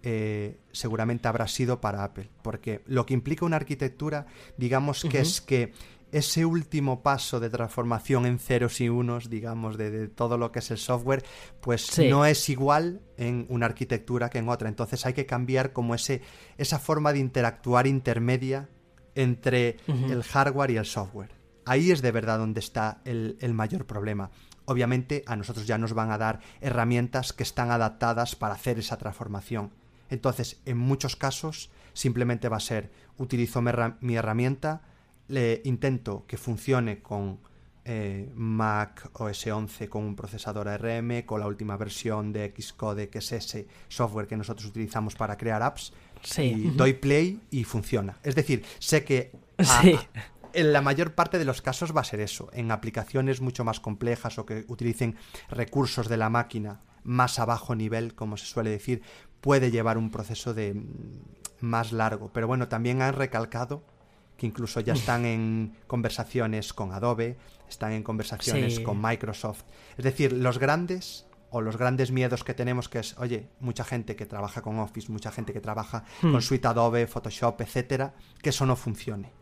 [0.02, 4.26] eh, seguramente habrá sido para Apple, porque lo que implica una arquitectura,
[4.56, 5.72] digamos que es que
[6.12, 10.70] ese último paso de transformación en ceros y unos, digamos, de, todo lo que es
[10.70, 11.24] el software,
[11.60, 14.68] pues no es igual en una arquitectura que en otra.
[14.68, 16.22] Entonces hay que cambiar como ese,
[16.56, 18.68] esa forma de interactuar intermedia
[19.14, 21.36] entre el hardware y el software.
[21.64, 24.30] Ahí es de verdad donde está el, el mayor problema
[24.68, 28.98] obviamente a nosotros ya nos van a dar herramientas que están adaptadas para hacer esa
[28.98, 29.72] transformación.
[30.10, 34.82] Entonces, en muchos casos, simplemente va a ser, utilizo mi herramienta,
[35.28, 37.38] le intento que funcione con
[37.84, 43.18] eh, Mac OS 11 con un procesador ARM, con la última versión de Xcode, que
[43.18, 45.92] es ese software que nosotros utilizamos para crear apps,
[46.36, 48.18] y doy play y funciona.
[48.22, 49.32] Es decir, sé que
[50.52, 52.50] en la mayor parte de los casos va a ser eso.
[52.52, 55.16] En aplicaciones mucho más complejas o que utilicen
[55.48, 59.02] recursos de la máquina más a bajo nivel, como se suele decir,
[59.40, 60.86] puede llevar un proceso de mm,
[61.60, 62.30] más largo.
[62.34, 63.82] Pero bueno, también han recalcado
[64.38, 67.36] que incluso ya están en conversaciones con Adobe,
[67.68, 69.64] están en conversaciones con Microsoft.
[69.98, 74.16] Es decir, los grandes o los grandes miedos que tenemos que es, oye, mucha gente
[74.16, 76.40] que trabaja con Office, mucha gente que trabaja con hmm.
[76.40, 79.32] Suite Adobe, Photoshop, etcétera, que eso no funcione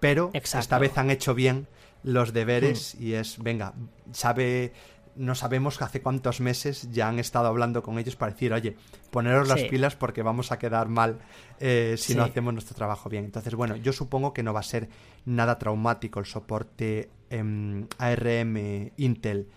[0.00, 1.68] pero esta vez han hecho bien
[2.02, 3.02] los deberes hmm.
[3.02, 3.74] y es, venga,
[4.12, 4.72] sabe,
[5.16, 8.76] no sabemos hace cuántos meses ya han estado hablando con ellos para decir, oye,
[9.10, 11.18] poneros las pilas porque vamos a quedar mal
[11.58, 13.24] eh, si no hacemos nuestro trabajo bien.
[13.24, 14.88] Entonces, bueno, yo supongo que no va a ser
[15.24, 17.10] nada traumático el soporte
[17.98, 19.48] ARM Intel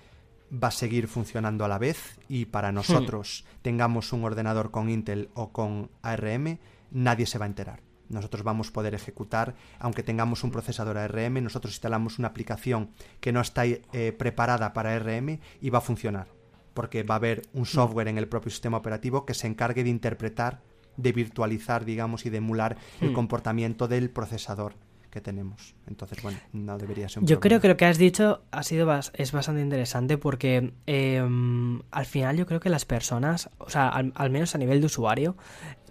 [0.54, 2.76] va a seguir funcionando a la vez y para hmm.
[2.76, 6.60] nosotros tengamos un ordenador con Intel o con ARM,
[6.92, 11.44] nadie se va a enterar nosotros vamos a poder ejecutar, aunque tengamos un procesador ARM,
[11.44, 13.82] nosotros instalamos una aplicación que no está eh,
[14.18, 16.28] preparada para ARM y va a funcionar,
[16.74, 19.90] porque va a haber un software en el propio sistema operativo que se encargue de
[19.90, 20.62] interpretar,
[20.98, 23.14] de virtualizar, digamos, y de emular el hmm.
[23.14, 24.76] comportamiento del procesador
[25.10, 25.76] que tenemos.
[25.88, 28.88] Entonces, bueno, no debería ser un Yo creo que lo que has dicho ha sido
[29.14, 34.30] es bastante interesante porque em, al final yo creo que las personas, o sea, al
[34.30, 35.36] menos a nivel de usuario,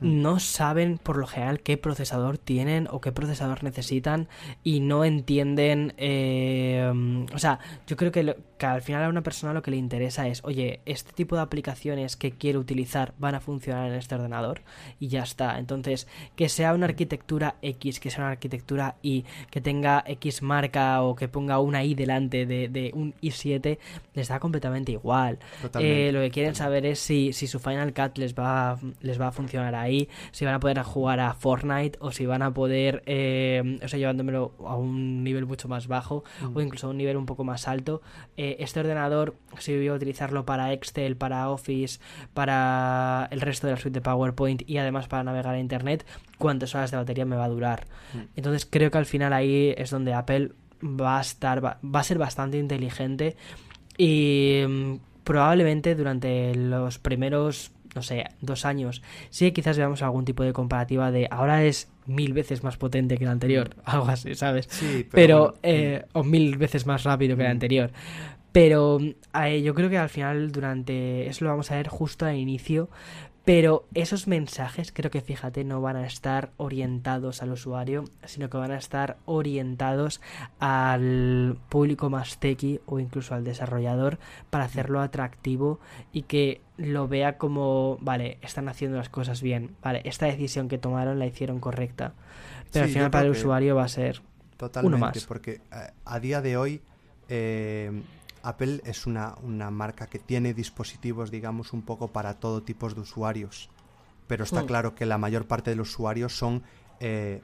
[0.03, 4.29] no saben por lo general qué procesador tienen o qué procesador necesitan
[4.65, 9.63] y no entienden, eh, o sea, yo creo que, al final a una persona lo
[9.63, 13.89] que le interesa es, oye, este tipo de aplicaciones que quiero utilizar van a funcionar
[13.89, 14.63] en este ordenador
[15.01, 15.59] y ya está.
[15.59, 21.03] Entonces, que sea una arquitectura X, que sea una arquitectura Y, que tenga X marca
[21.03, 23.79] o que ponga una I delante de, un i7,
[24.15, 25.39] les da completamente igual.
[25.79, 29.29] Eh, lo que quieren saber es si, si su Final Cut les va, les va
[29.29, 33.03] a funcionar ahí si van a poder jugar a Fortnite o si van a poder,
[33.07, 36.61] eh, o sea, llevándomelo a un nivel mucho más bajo o mm.
[36.61, 38.03] incluso a un nivel un poco más alto.
[38.37, 42.01] Eh, este ordenador, si voy a utilizarlo para Excel, para Office,
[42.35, 46.07] para el resto de la suite de PowerPoint y además para navegar a Internet,
[46.43, 47.87] ¿cuántas horas de batería me va a durar?
[48.13, 48.19] Mm.
[48.35, 50.51] Entonces creo que al final ahí es donde Apple
[50.83, 53.37] va a estar, va, va a ser bastante inteligente
[53.97, 60.43] y mm, probablemente durante los primeros no sé, dos años, sí quizás veamos algún tipo
[60.43, 63.81] de comparativa de ahora es mil veces más potente que el anterior, mm.
[63.85, 64.67] algo así, ¿sabes?
[64.69, 67.93] Sí, pero, eh, o mil veces más rápido que el anterior.
[68.51, 72.37] Pero eh, yo creo que al final durante eso lo vamos a ver justo al
[72.37, 72.91] inicio
[73.45, 78.57] Pero esos mensajes creo que fíjate no van a estar orientados al usuario, sino que
[78.57, 80.21] van a estar orientados
[80.61, 84.19] al público más tequi o incluso al desarrollador
[84.51, 85.81] para hacerlo atractivo
[86.13, 90.79] y que lo vea como, vale, están haciendo las cosas bien, vale, esta decisión que
[90.79, 92.15] tomaron la hicieron correcta.
[92.73, 94.23] Pero al final para el usuario va a ser
[94.57, 95.25] totalmente, uno más.
[95.27, 96.81] porque eh, a día de hoy
[97.29, 98.03] eh,
[98.43, 103.01] Apple es una, una, marca que tiene dispositivos, digamos, un poco para todo tipo de
[103.01, 103.71] usuarios.
[104.27, 104.67] Pero está hmm.
[104.67, 106.63] claro que la mayor parte de los usuarios son,
[107.01, 107.43] eh,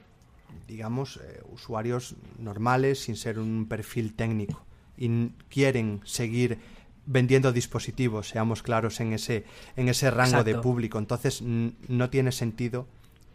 [0.67, 4.63] digamos, eh, usuarios normales sin ser un perfil técnico.
[4.97, 6.59] Y quieren seguir
[7.05, 10.99] vendiendo dispositivos, seamos claros en ese, en ese rango de público.
[10.99, 12.87] Entonces no tiene sentido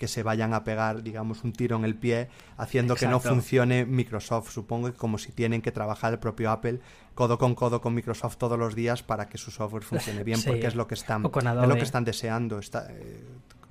[0.04, 3.86] que se vayan a pegar, digamos, un tiro en el pie haciendo que no funcione
[3.86, 4.50] Microsoft.
[4.50, 6.80] Supongo que como si tienen que trabajar el propio Apple
[7.14, 10.66] codo con codo con Microsoft todos los días para que su software funcione bien, porque
[10.66, 12.58] es lo que están, es lo que están deseando.
[12.58, 13.24] Está, eh,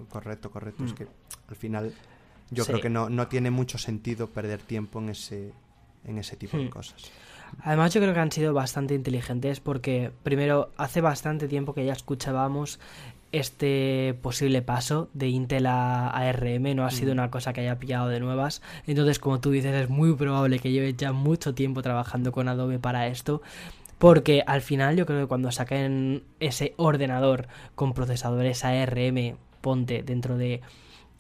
[0.10, 0.86] correcto, correcto.
[0.86, 0.96] Es mm.
[0.96, 1.08] que
[1.50, 1.93] al final
[2.50, 5.54] yo creo que no, no tiene mucho sentido perder tiempo en ese,
[6.04, 6.69] en ese tipo de hmm.
[6.69, 7.12] cosas.
[7.62, 11.93] Además yo creo que han sido bastante inteligentes porque primero hace bastante tiempo que ya
[11.93, 12.80] escuchábamos
[13.34, 17.17] este posible paso de Intel a ARM no ha sido mm.
[17.17, 18.62] una cosa que haya pillado de nuevas.
[18.88, 22.80] Entonces, como tú dices, es muy probable que lleve ya mucho tiempo trabajando con Adobe
[22.80, 23.41] para esto.
[23.98, 30.38] Porque al final yo creo que cuando saquen ese ordenador con procesadores ARM, ponte dentro
[30.38, 30.62] de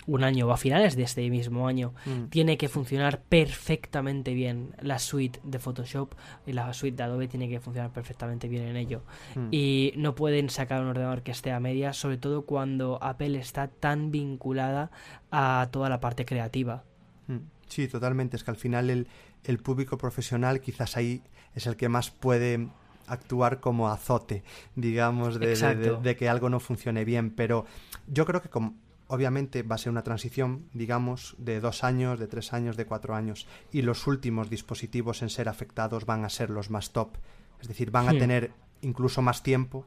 [0.07, 2.25] un año o a finales de este mismo año, mm.
[2.25, 6.13] tiene que funcionar perfectamente bien la suite de Photoshop
[6.45, 9.03] y la suite de Adobe tiene que funcionar perfectamente bien en ello.
[9.35, 9.47] Mm.
[9.51, 13.67] Y no pueden sacar un ordenador que esté a media, sobre todo cuando Apple está
[13.67, 14.91] tan vinculada
[15.31, 16.83] a toda la parte creativa.
[17.27, 17.37] Mm.
[17.67, 18.37] Sí, totalmente.
[18.37, 19.07] Es que al final el,
[19.43, 21.23] el público profesional quizás ahí
[21.55, 22.67] es el que más puede
[23.07, 24.43] actuar como azote,
[24.75, 27.31] digamos, de, de, que algo no funcione bien.
[27.31, 27.65] Pero
[28.07, 28.75] yo creo que como,
[29.13, 33.13] obviamente va a ser una transición, digamos, de dos años, de tres años, de cuatro
[33.13, 37.17] años, y los últimos dispositivos en ser afectados van a ser los más top.
[37.61, 38.17] Es decir, van a hmm.
[38.17, 39.85] tener incluso más tiempo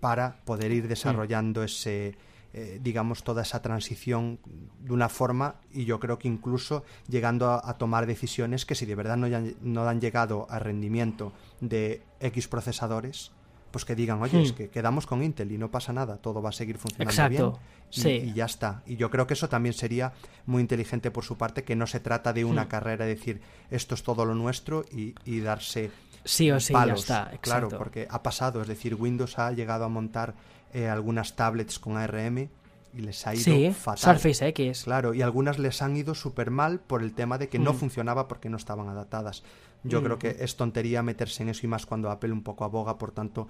[0.00, 1.64] para poder ir desarrollando hmm.
[1.64, 2.18] ese,
[2.52, 4.40] eh, digamos, toda esa transición
[4.80, 8.96] de una forma y yo creo que incluso llegando a, tomar decisiones que si de
[8.96, 9.28] verdad no,
[9.60, 13.30] no han llegado a rendimiento de X procesadores,
[13.74, 14.54] pues que digan, oye, es hmm.
[14.54, 17.52] que quedamos con Intel y no pasa nada, todo va a seguir funcionando bien.
[17.90, 18.84] Y, y, ya está.
[18.86, 20.12] Y yo creo que eso también sería
[20.46, 22.68] muy inteligente por su parte, que no se trata de una hmm.
[22.68, 23.40] carrera, decir,
[23.72, 25.90] esto es todo lo nuestro y, darse
[26.24, 27.00] sí o sí, palos.
[27.00, 27.32] está.
[27.40, 30.36] Claro, porque ha pasado, es decir, Windows ha llegado a montar
[30.72, 32.48] eh, algunas tablets con ARM
[32.96, 34.20] y les ha ido sí, fatal.
[34.20, 34.84] Surface X.
[34.84, 37.76] Claro, y algunas les han ido súper mal por el tema de que no hmm.
[37.76, 39.42] funcionaba porque no estaban adaptadas.
[39.84, 42.96] Yo creo que es tontería meterse en eso y más cuando Apple un poco aboga,
[42.98, 43.48] por tanto,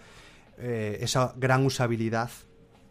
[0.58, 2.30] eh, esa gran usabilidad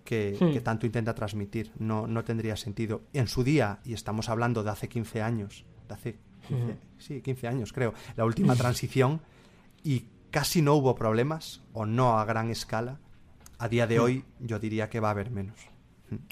[0.04, 0.64] que, hmm.
[0.64, 1.72] tanto intenta transmitir.
[1.78, 3.02] No, no tendría sentido.
[3.14, 7.48] En su día, y estamos hablando de hace 15 años, de hace 15, sí, 15
[7.48, 9.22] años creo, la última transición,
[9.84, 13.00] y casi no hubo problemas, o no a gran escala,
[13.60, 14.04] a día de hmm.
[14.04, 15.73] hoy yo diría que va a haber menos.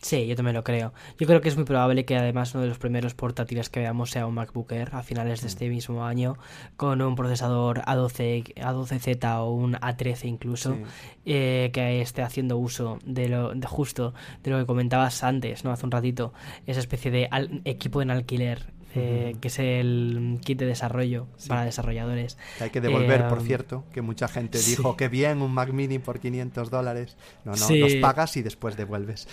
[0.02, 0.94] Sí, yo también lo creo.
[1.18, 4.12] Yo creo que es muy probable que además uno de los primeros portátiles que veamos
[4.12, 6.38] sea un MacBook Air a finales de este mismo año
[6.78, 10.78] con un procesador A12, A12Z o un A13 incluso
[11.26, 14.14] eh, que esté haciendo uso de lo de justo
[14.44, 15.72] de lo que comentabas antes, ¿no?
[15.72, 16.34] Hace un ratito,
[16.66, 17.30] esa especie de
[17.66, 22.38] equipo en alquiler eh, que es el kit de desarrollo para desarrolladores.
[22.58, 25.72] Que hay que devolver, por eh, cierto, que mucha gente dijo que bien un Mac
[25.72, 27.18] Mini por 500 dólares.
[27.46, 29.28] No, no, los pagas y después devuelves.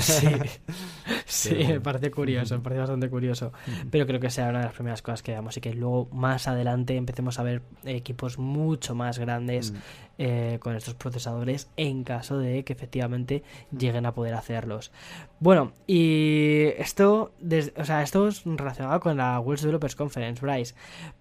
[0.00, 0.28] Sí,
[1.68, 3.52] me parece curioso, me parece bastante curioso.
[3.90, 6.48] Pero creo que sea una de las primeras cosas que veamos y que luego más
[6.48, 9.76] adelante empecemos a ver equipos mucho más grandes mm.
[10.18, 13.42] eh, con estos procesadores en caso de que efectivamente
[13.76, 14.92] lleguen a poder hacerlos.
[15.40, 17.32] Bueno, y esto,
[17.76, 20.74] o sea, esto es relacionado con la World Developers Conference, Bryce.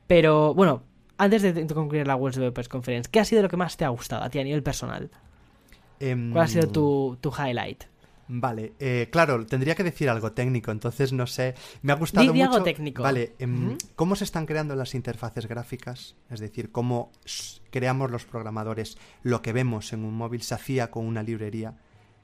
[0.08, 0.84] Pero bueno,
[1.18, 3.90] antes de, concluir la World Developers Conference, ¿qué ha sido lo que más te ha
[3.90, 5.12] gustado a ti a nivel personal?
[6.00, 7.84] Em, ¿Cuál ha sido tu, highlight?
[8.34, 11.54] Vale, eh, claro, tendría que decir algo técnico, entonces no sé.
[11.82, 12.46] Me ha gustado mucho.
[12.46, 13.04] algo técnico.
[13.04, 16.16] Vale, em, ¿cómo se están creando las interfaces gráficas?
[16.30, 17.12] Es decir, cómo
[17.72, 21.76] creamos los programadores lo que vemos en un móvil se hacía con una librería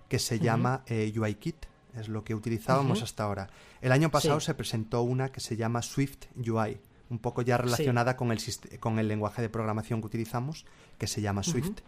[0.08, 1.66] que se llama eh, UIKit
[1.99, 3.49] es lo que utilizábamos hasta ahora.
[3.82, 6.80] El año pasado se presentó una que se llama Swift UI,
[7.10, 8.39] un poco ya relacionada con, el,
[8.80, 10.66] con el lenguaje de programación que utilizamos,
[10.97, 11.80] que se llama Swift.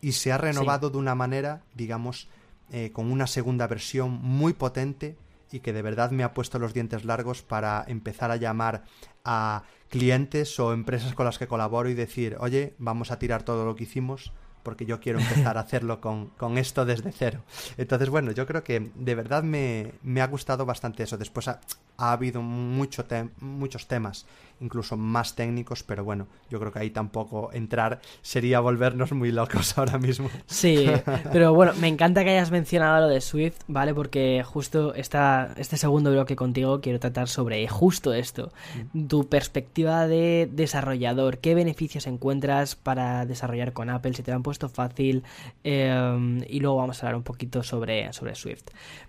[0.00, 2.28] Y se ha renovado de una manera, digamos,
[2.70, 5.16] eh, con una segunda versión muy potente
[5.52, 8.84] y que de verdad me ha puesto los dientes largos para empezar a llamar
[9.24, 13.64] a clientes o empresas con las que colaboro y decir, oye, vamos a tirar todo
[13.64, 14.32] lo que hicimos
[14.64, 17.44] porque yo quiero empezar a hacerlo con, con esto desde cero.
[17.76, 21.16] Entonces, bueno, yo creo que de verdad me, me ha gustado bastante eso.
[21.16, 21.60] Después ha,
[21.96, 23.04] ha habido mucho
[23.40, 24.26] muchos temas
[24.60, 29.76] incluso más técnicos, pero bueno, yo creo que ahí tampoco entrar sería volvernos muy locos
[29.78, 30.30] ahora mismo.
[30.46, 30.86] Sí,
[31.32, 33.94] pero bueno, me encanta que hayas mencionado lo de Swift, ¿vale?
[33.94, 38.52] Porque justo esta, este segundo bloque contigo quiero tratar sobre justo esto,
[38.92, 39.06] mm.
[39.06, 44.42] tu perspectiva de desarrollador, qué beneficios encuentras para desarrollar con Apple, si te lo han
[44.42, 45.24] puesto fácil,
[45.62, 48.64] em, y luego vamos a hablar un poquito sobre, sobre Swift.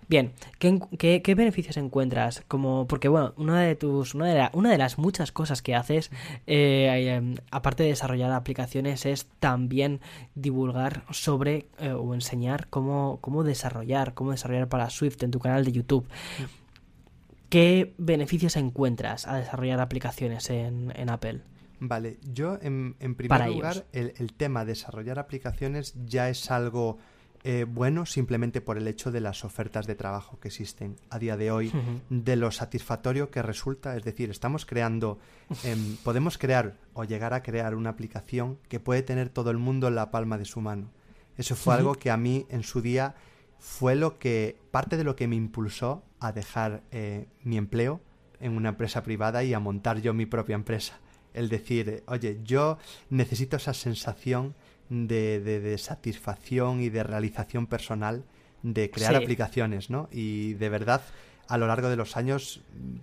[0.08, 2.44] Bien, ¿qué, qué, beneficios encuentras?
[2.46, 6.10] Como, porque bueno, una de tus, una de, una de las muchas cosas que haces,
[6.46, 10.00] eh, em, aparte de desarrollar aplicaciones, es también
[10.34, 15.64] divulgar sobre eh, o enseñar cómo, cómo desarrollar, cómo desarrollar para Swift en tu canal
[15.64, 16.06] de YouTube.
[17.48, 21.42] ¿Qué beneficios encuentras a desarrollar aplicaciones en, Apple?
[21.78, 26.98] Vale, yo en, primer lugar, el, el, tema de desarrollar aplicaciones ya es algo
[27.48, 31.36] eh, bueno simplemente por el hecho de las ofertas de trabajo que existen a día
[31.36, 31.72] de hoy,
[32.10, 33.96] de lo satisfactorio que resulta.
[33.96, 35.20] Es decir, estamos creando,
[35.62, 39.86] em, podemos crear o llegar a crear una aplicación que puede tener todo el mundo
[39.86, 40.90] en la palma de su mano.
[41.36, 43.14] Eso fue algo que a mí en su día
[43.60, 48.00] fue lo que, parte de lo que me impulsó a dejar eh, mi empleo
[48.40, 50.98] en una empresa privada y a montar yo mi propia empresa.
[51.32, 52.78] El decir, oye, yo
[53.08, 54.56] necesito esa sensación
[54.88, 58.24] de, de, satisfacción y de realización personal
[58.62, 60.08] de crear aplicaciones, ¿no?
[60.10, 61.02] Y de verdad,
[61.48, 62.60] a lo largo de los años,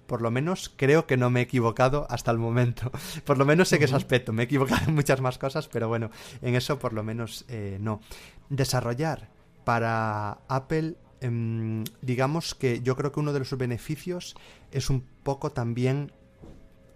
[0.07, 2.91] por lo menos creo que no me he equivocado hasta el momento.
[3.25, 4.33] Por lo menos sé que ese aspecto.
[4.33, 6.09] Me he equivocado en muchas más cosas, pero bueno,
[6.41, 8.01] en eso por lo menos eh, no.
[8.49, 9.29] Desarrollar
[9.63, 14.35] para Apple, em, digamos que yo creo que uno de los beneficios
[14.71, 16.11] es un poco también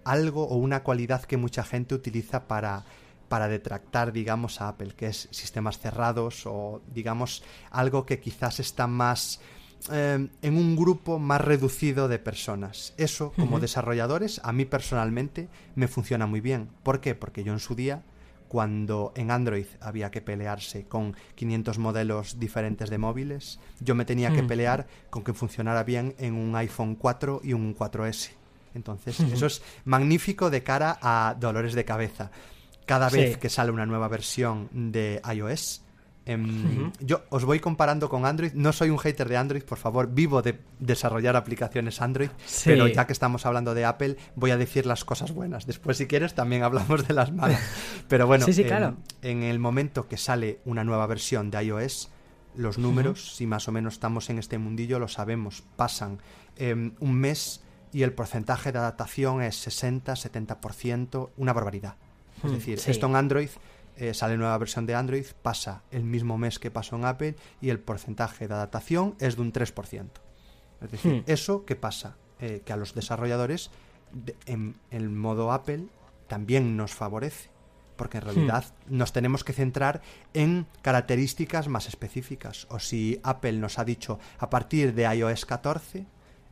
[0.03, 2.85] algo o una cualidad que mucha gente utiliza para
[3.27, 8.87] para detractar, digamos, a Apple, que es sistemas cerrados o, digamos, algo que quizás está
[8.87, 9.39] más
[9.91, 12.93] eh, en un grupo más reducido de personas.
[12.97, 16.69] Eso, como desarrolladores, a mí personalmente me funciona muy bien.
[16.83, 17.15] ¿Por qué?
[17.15, 18.03] Porque yo en su día,
[18.47, 24.33] cuando en Android había que pelearse con 500 modelos diferentes de móviles, yo me tenía
[24.33, 24.47] que mm.
[24.47, 28.31] pelear con que funcionara bien en un iPhone 4 y un 4S.
[28.73, 32.31] Entonces, eso es magnífico de cara a dolores de cabeza
[32.87, 35.83] cada vez que sale una nueva versión de iOS.
[36.25, 38.53] Em, yo os voy comparando con Android.
[38.53, 40.09] No soy un hater de Android, por favor.
[40.11, 42.29] Vivo de desarrollar aplicaciones Android.
[42.65, 45.67] Pero ya que estamos hablando de Apple, voy a decir las cosas buenas.
[45.67, 47.61] Después, si quieres, también hablamos de las malas.
[48.07, 48.45] Pero bueno,
[49.21, 52.09] en, el momento que sale una nueva versión de iOS,
[52.55, 55.63] los números, si más o menos estamos en este mundillo, lo sabemos.
[55.75, 56.19] Pasan
[56.55, 57.61] em, un mes
[57.93, 61.95] y el porcentaje de adaptación es 60, 70%, una barbaridad.
[62.37, 63.49] Es hmm, decir, esto en Android
[63.97, 67.69] eh, sale nueva versión de Android, pasa el mismo mes que pasó en Apple y
[67.69, 70.05] el porcentaje de adaptación es de un 3%.
[70.81, 71.23] Es decir, hmm.
[71.25, 73.71] eso que pasa, eh, que a los desarrolladores
[74.45, 75.87] en el modo Apple
[76.27, 77.49] también nos favorece,
[77.95, 78.27] porque en hmm.
[78.27, 80.01] realidad nos tenemos que centrar
[80.35, 82.67] en características más específicas.
[82.69, 86.05] O si Apple nos ha dicho a partir de iOS 14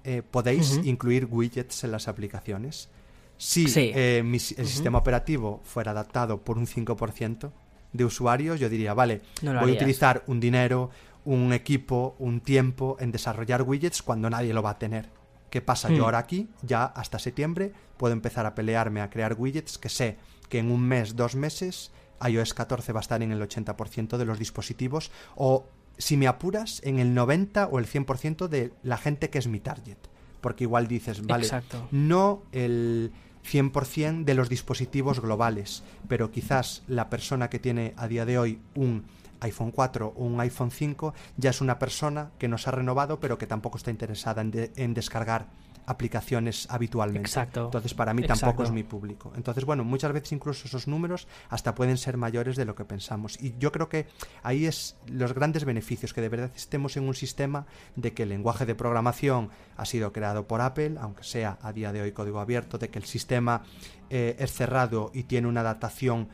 [0.04, 2.90] eh, podéis incluir widgets en las aplicaciones
[3.38, 7.52] si eh, el sistema operativo fuera adaptado por un 5%
[7.94, 10.90] de usuarios, yo diría, vale, voy a utilizar un dinero,
[11.24, 15.10] un equipo, un tiempo en desarrollar widgets cuando nadie lo va a tener.
[15.50, 15.90] ¿Qué pasa?
[15.90, 16.04] Yo hmm.
[16.04, 20.18] ahora aquí, ya hasta septiembre, puedo empezar a pelearme a crear widgets que sé
[20.50, 21.92] que en un mes, dos meses,
[22.26, 25.68] iOS 14 va a estar en el 80% de los dispositivos o,
[25.98, 29.60] si me apuras, en el 90 o el 100% de la gente que es mi
[29.60, 29.98] target.
[30.46, 31.50] Porque igual dices, vale,
[31.90, 33.12] no el
[33.52, 38.60] 100% de los dispositivos globales, pero quizás la persona que tiene a día de hoy
[38.76, 39.06] un
[39.40, 43.40] iPhone 4 o un iPhone 5 ya es una persona que nos ha renovado pero
[43.40, 45.48] que tampoco está interesada en, descargar
[45.86, 47.28] aplicaciones habitualmente.
[47.28, 47.66] Exacto.
[47.66, 49.32] Entonces, para mí tampoco es mi público.
[49.36, 53.42] Entonces, bueno, muchas veces incluso esos números hasta pueden ser mayores de lo que pensamos.
[53.42, 54.08] Y yo creo que
[54.44, 57.66] ahí es los grandes beneficios, que de verdad estemos en un sistema
[57.96, 61.92] de que el lenguaje de programación ha sido creado por Apple, aunque sea a día
[61.92, 63.64] de hoy código abierto, de que el sistema
[64.10, 66.30] eh, es cerrado y tiene una adaptación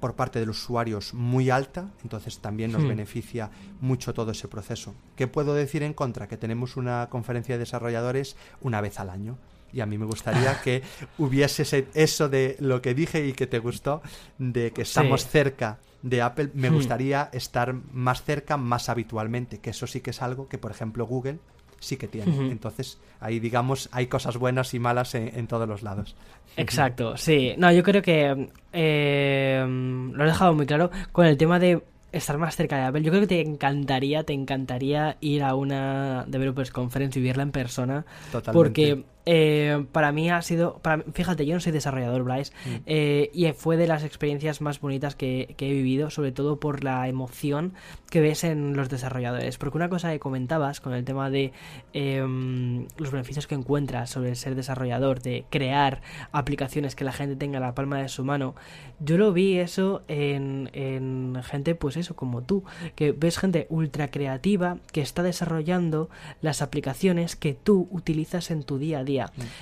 [0.00, 2.88] por parte de los usuarios muy alta, entonces también nos hmm.
[2.88, 4.94] beneficia mucho todo ese proceso.
[5.16, 6.28] ¿Qué puedo decir en contra?
[6.28, 9.38] Que tenemos una conferencia de desarrolladores una vez al año.
[9.72, 10.82] Y a mí me gustaría que
[11.18, 14.02] hubiese eso de lo que dije y que te gustó,
[14.38, 16.74] de que estamos cerca de Apple, me hmm.
[16.74, 21.06] gustaría estar más cerca más habitualmente, que eso sí que es algo que, por ejemplo,
[21.06, 21.38] Google
[21.80, 22.50] sí que tiene.
[22.50, 26.16] Entonces, ahí digamos, hay cosas buenas y malas en, todos los lados.
[26.56, 27.54] Exacto, sí.
[27.56, 32.38] No, yo creo que eh, lo he dejado muy claro con el tema de estar
[32.38, 33.02] más cerca de Apple.
[33.02, 37.52] Yo creo que te encantaría, te encantaría ir a una Developers Conference y vivirla en
[37.52, 38.04] persona.
[38.32, 38.52] Totalmente.
[38.52, 40.78] Porque eh, para mí ha sido.
[40.78, 42.76] Para, fíjate, yo no soy desarrollador, Bryce, mm.
[42.86, 47.06] eh, y fue de las experiencias más bonitas que, he vivido, sobre todo por la
[47.08, 47.74] emoción
[48.08, 49.58] que ves en los desarrolladores.
[49.58, 51.52] Porque una cosa que comentabas con el tema de
[51.92, 56.00] em, los beneficios que encuentras sobre ser desarrollador, de crear
[56.32, 58.54] aplicaciones que la gente tenga a la palma de su mano,
[58.98, 62.64] yo lo vi eso en, en gente, pues eso, como tú,
[62.94, 66.08] que ves gente ultra creativa que está desarrollando
[66.40, 69.17] las aplicaciones que tú utilizas en tu día a día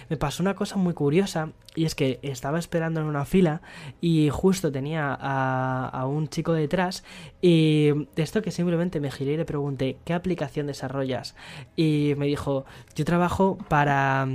[0.09, 3.63] Me pasó una cosa muy curiosa y es que estaba esperando en una fila
[4.01, 7.05] y justo tenía a, un chico detrás
[7.41, 11.35] y de esto que simplemente me giré y le pregunté ¿qué aplicación desarrollas?
[11.77, 14.27] Y me dijo yo trabajo para...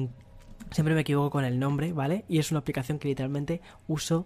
[0.72, 2.24] Siempre me equivoco con el nombre, ¿vale?
[2.30, 4.26] Y es una aplicación que literalmente uso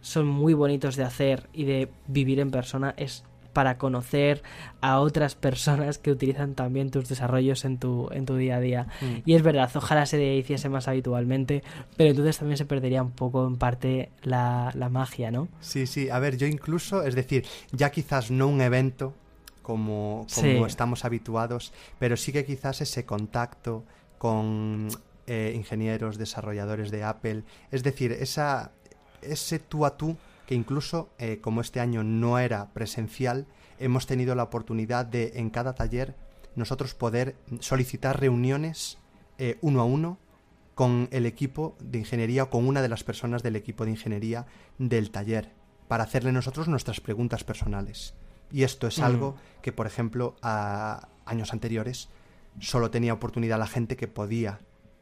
[0.00, 2.94] son muy bonitos de hacer y de vivir en persona.
[2.96, 3.24] Es
[3.54, 4.42] para conocer
[4.82, 8.88] a otras personas que utilizan también tus desarrollos en tu, en tu día a día.
[9.00, 9.16] Mm.
[9.24, 11.62] Y es verdad, ojalá se hiciese más habitualmente,
[11.96, 15.48] pero entonces también se perdería un poco en parte la, magia, ¿no?
[15.60, 19.14] Sí, sí, a ver, yo incluso, es decir, ya quizás no un evento
[19.62, 23.84] como, como estamos habituados, pero sí que quizás ese contacto
[24.18, 24.88] con
[25.26, 28.72] eh, ingenieros, desarrolladores de Apple, es decir, esa,
[29.22, 33.46] ese tú a tú que incluso, eh, como este año no era presencial,
[33.78, 36.14] hemos tenido la oportunidad de en cada taller
[36.54, 38.98] nosotros poder solicitar reuniones
[39.38, 40.18] eh, uno a uno
[40.74, 44.46] con el equipo de ingeniería o con una de las personas del equipo de ingeniería
[44.78, 45.52] del taller
[45.88, 48.14] para hacerle nosotros nuestras preguntas personales.
[48.50, 52.08] Y esto es algo que, por ejemplo, a años anteriores
[52.60, 54.60] solo tenía oportunidad la gente que podía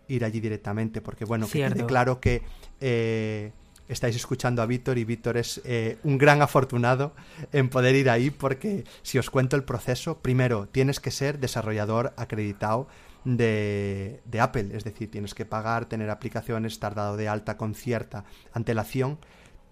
[0.09, 2.43] ir allí directamente, porque bueno, que quede claro que
[2.81, 3.53] eh,
[3.89, 7.15] estáis escuchando a Víctor y Víctor es eh, un gran afortunado
[7.53, 12.13] en poder ir ahí porque si os cuento el proceso, primero tienes que ser desarrollador
[12.17, 12.89] acreditado
[13.25, 17.75] de, de Apple, es decir, tienes que pagar, tener aplicaciones, estar dado de alta con
[17.75, 19.19] cierta antelación.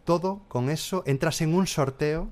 [0.05, 2.31] Todo con eso entras en un sorteo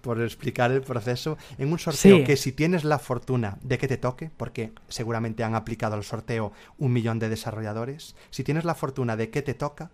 [0.00, 3.96] por explicar el proceso, en un sorteo que si tienes la fortuna de que te
[3.96, 9.16] toque, porque seguramente han aplicado al sorteo un millón de desarrolladores, si tienes la fortuna
[9.16, 9.90] de que te toca,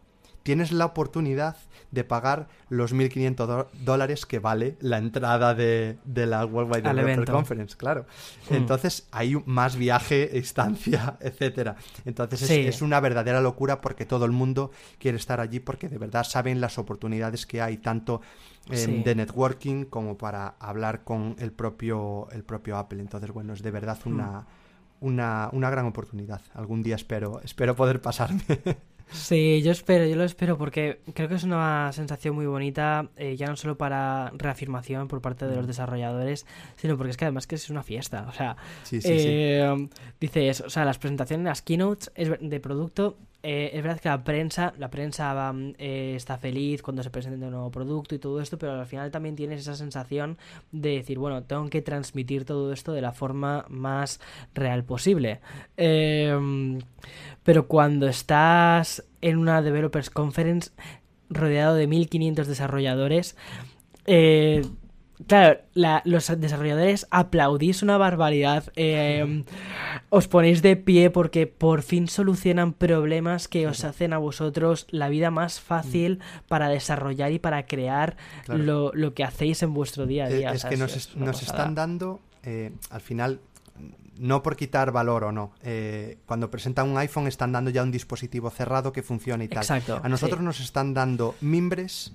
[0.47, 1.57] tienes la oportunidad
[1.91, 7.77] de pagar los 1.500 dólares que vale la entrada de, la World Wide Developer Conference,
[7.77, 8.07] claro.
[8.49, 8.55] Hmm.
[8.55, 11.75] Entonces hay más viaje, estancia, etcétera.
[12.05, 14.71] Entonces es, una verdadera locura porque todo el mundo
[15.01, 18.21] quiere estar allí porque de verdad saben las oportunidades que hay tanto
[18.71, 23.01] em, de networking como para hablar con el propio, el propio Apple.
[23.01, 24.45] Entonces, bueno, es de verdad una, hmm.
[25.01, 26.41] una, una gran oportunidad.
[26.55, 28.45] Algún día espero, espero poder pasarme.
[29.11, 33.37] Sí, yo espero, yo lo espero porque creo que es una sensación muy bonita, eh,
[33.37, 35.69] ya no solo para reafirmación por parte de los mm.
[35.69, 36.47] desarrolladores,
[36.77, 38.27] sino porque es que además que es una fiesta.
[38.29, 38.57] O sea,
[38.91, 39.89] eh,
[40.21, 43.17] dices, o sea, las presentaciones, las keynotes de producto
[43.49, 47.53] eh, es verdad que la prensa, la prensa eh, está feliz cuando se presenta un
[47.53, 50.37] nuevo producto y todo esto, pero al final también tienes esa sensación
[50.73, 54.21] de decir, bueno, tengo que transmitir todo esto de la forma más
[54.53, 55.39] real posible.
[55.77, 56.81] Em,
[57.45, 60.73] pero cuando estás en una Developers Conference
[61.31, 63.37] rodeado de 1500 desarrolladores,
[64.07, 64.63] eh,
[65.27, 65.61] Claro,
[66.05, 69.45] los desarrolladores aplaudís una barbaridad, em,
[70.11, 75.09] os ponéis de pie porque por fin solucionan problemas que os hacen a vosotros la
[75.09, 76.49] vida más fácil mm.
[76.49, 80.53] para desarrollar y para crear lo, que hacéis en vuestro día a día.
[80.53, 80.95] Es, que nos,
[81.43, 83.41] están dando, eh, al final,
[84.19, 87.91] no por quitar valor o no, eh, cuando presentan un iPhone están dando ya un
[87.91, 89.65] dispositivo cerrado que funciona y tal.
[90.03, 92.13] a nosotros nos están dando mimbres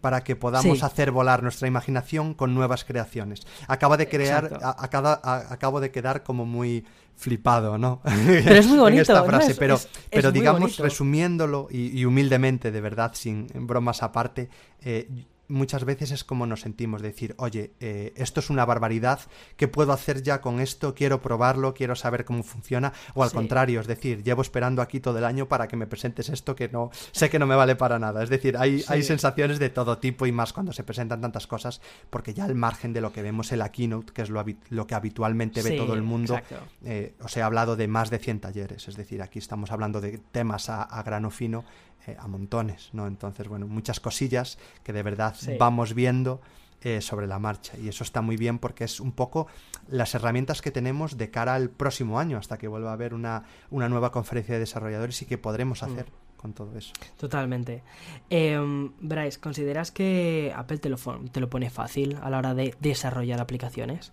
[0.00, 3.46] para que podamos hacer volar nuestra imaginación con nuevas creaciones.
[3.66, 6.84] Acaba de crear, acabo de quedar como muy
[7.16, 8.00] flipado, ¿no?
[8.04, 9.02] Pero es muy bonito.
[9.02, 9.78] esta frase, pero,
[10.10, 14.48] pero digamos, resumiéndolo y, humildemente, de verdad, sin bromas aparte,
[14.82, 15.08] eh,
[15.48, 19.20] muchas veces es como nos sentimos, decir, oye, eh, esto es una barbaridad,
[19.56, 20.94] ¿qué puedo hacer ya con esto?
[20.94, 25.18] Quiero probarlo, quiero saber cómo funciona, o al contrario, es decir, llevo esperando aquí todo
[25.18, 27.98] el año para que me presentes esto que no sé que no me vale para
[27.98, 28.22] nada.
[28.22, 31.80] Es decir, hay, hay sensaciones de todo tipo y más cuando se presentan tantas cosas,
[32.10, 34.86] porque ya al margen de lo que vemos en la keynote, que es lo, lo
[34.86, 36.38] que habitualmente ve todo el mundo,
[36.84, 40.18] eh, os he hablado de más de 100 talleres, es decir, aquí estamos hablando de
[40.18, 41.64] temas a grano fino
[42.08, 43.06] eh, a montones, ¿no?
[43.06, 46.40] Entonces, bueno, muchas cosillas que de verdad vamos viendo
[46.80, 47.76] eh, sobre la marcha.
[47.76, 49.48] Y eso está muy bien porque es un poco
[49.88, 53.42] las herramientas que tenemos de cara al próximo año, hasta que vuelva a haber una,
[53.70, 55.84] una nueva conferencia de desarrolladores y que podremos mm.
[55.84, 56.06] hacer.
[56.36, 56.92] con todo eso.
[57.16, 57.82] Totalmente.
[58.30, 58.56] Eh,
[59.00, 60.96] Bryce, ¿consideras que Apple te lo,
[61.32, 64.12] te lo pone fácil a la hora de desarrollar aplicaciones?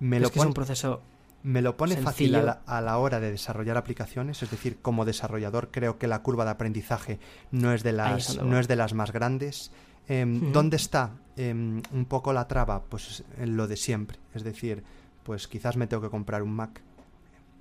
[0.00, 1.02] Me lo que es un proceso
[1.42, 5.98] me lo pone fácil a la, hora de desarrollar aplicaciones, es decir, como desarrollador creo
[5.98, 7.18] que la curva de aprendizaje
[7.50, 9.72] no es de las, no es de las más grandes.
[10.10, 12.82] Em, ¿Dónde está em, un poco la traba?
[12.82, 14.82] Pues en lo de siempre, es decir,
[15.22, 16.82] pues quizás me tengo que comprar un Mac.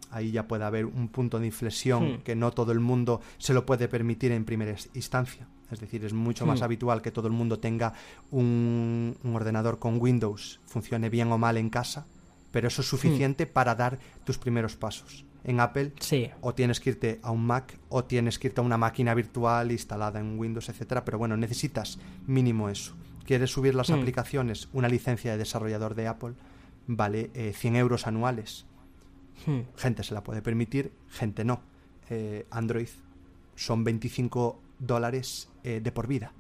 [0.10, 2.18] Ahí ya puede haber un punto de inflexión hmm.
[2.24, 5.48] que no todo el mundo se lo puede permitir en primera instancia.
[5.70, 6.64] Es decir, es mucho más hmm.
[6.64, 7.94] habitual que todo el mundo tenga
[8.32, 12.08] un ordenador con Windows, funcione bien o mal en casa,
[12.50, 12.90] pero eso es hmm.
[12.90, 15.24] suficiente para dar tus primeros pasos.
[15.44, 16.30] En Apple sí.
[16.42, 19.72] o tienes que irte a un Mac o tienes que irte a una máquina virtual
[19.72, 22.94] instalada en Windows, etcétera, pero bueno, necesitas mínimo eso.
[23.26, 23.94] ¿Quieres subir las hmm.
[23.94, 24.70] aplicaciones?
[24.74, 26.34] Una licencia de desarrollador de Apple
[26.88, 28.66] vale 100 eh, euros anuales.
[29.46, 29.62] Hmm.
[29.78, 31.62] Gente se la puede permitir, gente no.
[32.10, 32.90] Eh, Android
[33.56, 36.34] son 25 dólares eh, de por vida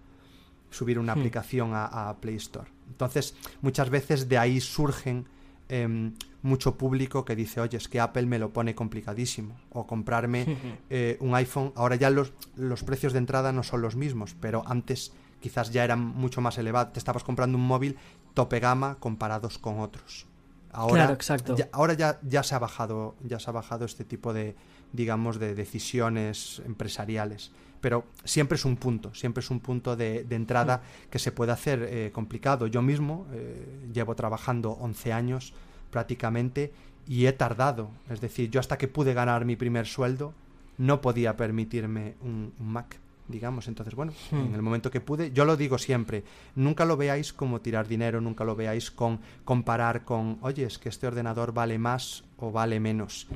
[0.71, 2.69] subir una aplicación a, Play Store.
[2.89, 5.25] Entonces, muchas veces de ahí surgen
[5.69, 9.59] Em, mucho público que dice, oye, es que Apple me lo pone complicadísimo.
[9.71, 10.57] O comprarme
[10.89, 11.73] eh, un iPhone.
[11.75, 15.83] Ahora ya los, los precios de entrada no son los mismos, pero antes quizás ya
[15.83, 16.93] eran mucho más elevados.
[16.93, 17.97] Te estabas comprando un móvil
[18.33, 20.27] tope gama comparados con otros.
[20.71, 21.55] Ahora, exacto.
[21.55, 24.55] Ya, ahora ya, ya se ha bajado, ya se ha bajado este tipo de,
[24.93, 27.51] digamos, de decisiones empresariales.
[27.81, 31.09] Pero siempre es un punto, siempre es un punto de, entrada mm.
[31.09, 32.67] que se puede hacer eh, complicado.
[32.67, 35.53] Yo mismo eh, llevo trabajando 11 años
[35.89, 36.71] prácticamente
[37.07, 37.89] y he tardado.
[38.09, 40.33] Es decir, yo hasta que pude ganar mi primer sueldo
[40.77, 43.67] no podía permitirme un, Mac digamos.
[43.67, 44.35] Entonces, bueno, mm.
[44.35, 46.23] en el momento que pude, yo lo digo siempre,
[46.55, 50.89] nunca lo veáis como tirar dinero, nunca lo veáis con comparar con, oye, es que
[50.89, 53.27] este ordenador vale más o vale menos.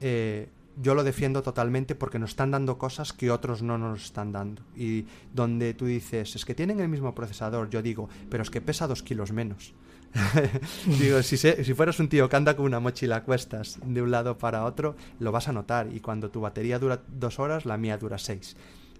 [0.00, 0.48] Eh,
[0.80, 4.62] yo lo defiendo totalmente porque nos están dando cosas que otros no nos están dando.
[4.76, 8.60] Y donde tú dices, es que tienen el mismo procesador, yo digo, pero es que
[8.60, 9.74] pesa dos kilos menos.
[10.86, 14.10] digo, si, si fueras un tío que anda con una mochila a cuestas de un
[14.10, 15.88] lado para otro, lo vas a notar.
[15.92, 18.56] Y cuando tu batería dura dos horas, la mía dura seis.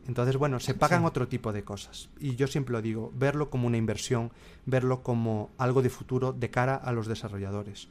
[0.09, 2.09] Entonces, bueno, se pagan otro tipo de cosas.
[2.19, 4.33] Y yo siempre lo digo, verlo como una inversión,
[4.67, 7.89] verlo como algo de futuro de cara a los desarrolladores.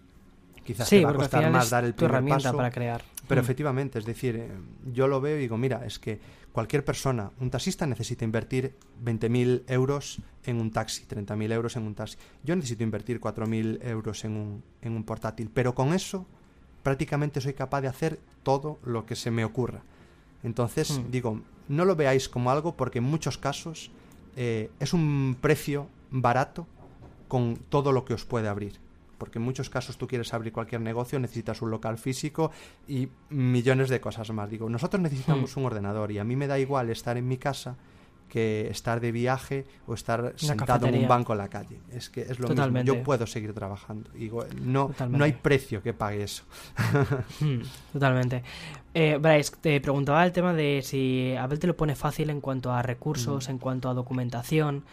[0.64, 3.02] Quizás te va a costar más dar el primer herramienta para crear.
[3.28, 3.44] Pero mm.
[3.44, 4.50] efectivamente, es decir, eh,
[4.94, 6.20] yo lo veo y digo, mira, es que
[6.52, 11.96] cualquier persona, un taxista necesita invertir 20.000 euros en un taxi, 30.000 euros en un
[11.96, 12.18] taxi.
[12.44, 16.26] Yo necesito invertir 4.000 euros en un, en un portátil, pero con eso
[16.84, 19.82] prácticamente soy capaz de hacer todo lo que se me ocurra.
[20.44, 21.12] Entonces, mm.
[21.12, 23.92] digo, no lo veáis como algo porque en muchos casos
[24.36, 26.68] eh, es un precio barato
[27.28, 28.80] con todo lo que os puede abrir
[29.22, 32.50] porque en muchos casos tú quieres abrir cualquier negocio, necesitas un local físico
[32.88, 34.50] y millones de cosas más.
[34.50, 35.60] Digo, nosotros necesitamos hmm.
[35.60, 37.76] un ordenador y a mí me da igual estar en mi casa
[38.28, 41.78] que estar de viaje o estar sentado en un banco en la calle.
[41.92, 42.82] Es que es lo mismo.
[42.82, 44.10] Yo puedo seguir trabajando.
[44.10, 46.44] Digo, no, no hay precio que pague eso.
[47.42, 47.62] Hmm,
[47.94, 48.42] totalmente.
[48.96, 52.72] Eh, Bryce, te preguntaba el tema de si Apple te lo pone fácil en cuanto
[52.72, 53.52] a recursos, hmm.
[53.52, 54.84] en cuanto a documentación,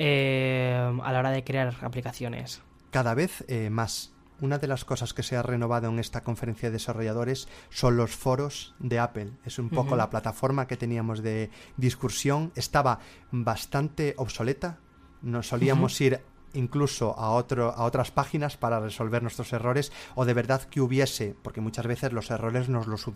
[0.00, 0.74] eh,
[1.04, 4.12] a la hora de crear aplicaciones cada vez eh, más.
[4.40, 8.14] Una de las cosas que se ha renovado en esta conferencia de desarrolladores son los
[8.14, 9.32] foros de Apple.
[9.46, 12.52] Es un poco la plataforma que teníamos de discusión.
[12.54, 12.98] Estaba
[13.30, 14.78] bastante obsoleta.
[15.22, 16.20] Nos solíamos ir
[16.56, 21.34] incluso a, otro, a otras páginas para resolver nuestros errores o de verdad que hubiese,
[21.42, 23.06] porque muchas veces los errores nos los,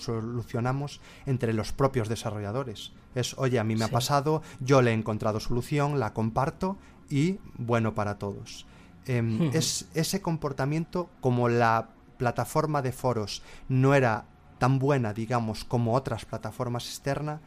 [0.00, 2.92] solucionamos entre los propios desarrolladores.
[3.14, 7.38] Es, oye, a mí me ha pasado, yo le he encontrado solución, la comparto y
[7.56, 8.66] bueno para todos.
[9.06, 14.26] Em, es ese comportamiento como la plataforma de foros no era
[14.58, 17.40] tan buena, digamos, como otras plataformas externas,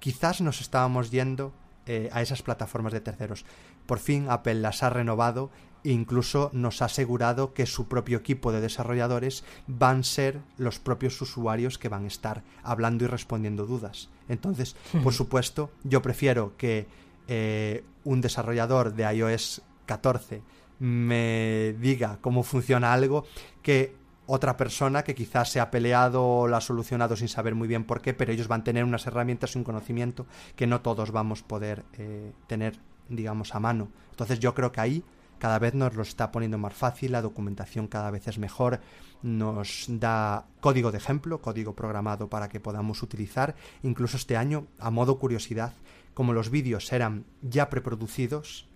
[0.00, 1.52] quizás nos estábamos yendo
[1.86, 3.46] eh, a esas plataformas de terceros.
[3.86, 5.50] Por fin Apple las ha renovado
[5.84, 10.78] e incluso nos ha asegurado que su propio equipo de desarrolladores van a ser los
[10.78, 14.10] propios usuarios que van a estar hablando y respondiendo dudas.
[14.28, 16.86] Entonces, por supuesto, yo prefiero que
[17.28, 20.42] eh, un desarrollador de iOS 14
[20.78, 23.24] me diga cómo funciona algo
[23.62, 27.66] que otra persona que quizás se ha peleado o lo ha solucionado sin saber muy
[27.66, 30.82] bien por qué, pero ellos van a tener unas herramientas y un conocimiento que no
[30.82, 33.88] todos vamos a poder eh, tener, digamos, a mano.
[34.10, 35.04] Entonces yo creo que ahí
[35.38, 38.80] cada vez nos lo está poniendo más fácil, la documentación cada vez es mejor,
[39.22, 43.54] nos da código de ejemplo, código programado para que podamos utilizar.
[43.82, 45.72] Incluso este año, a modo curiosidad,
[46.12, 48.67] como los vídeos eran ya preproducidos,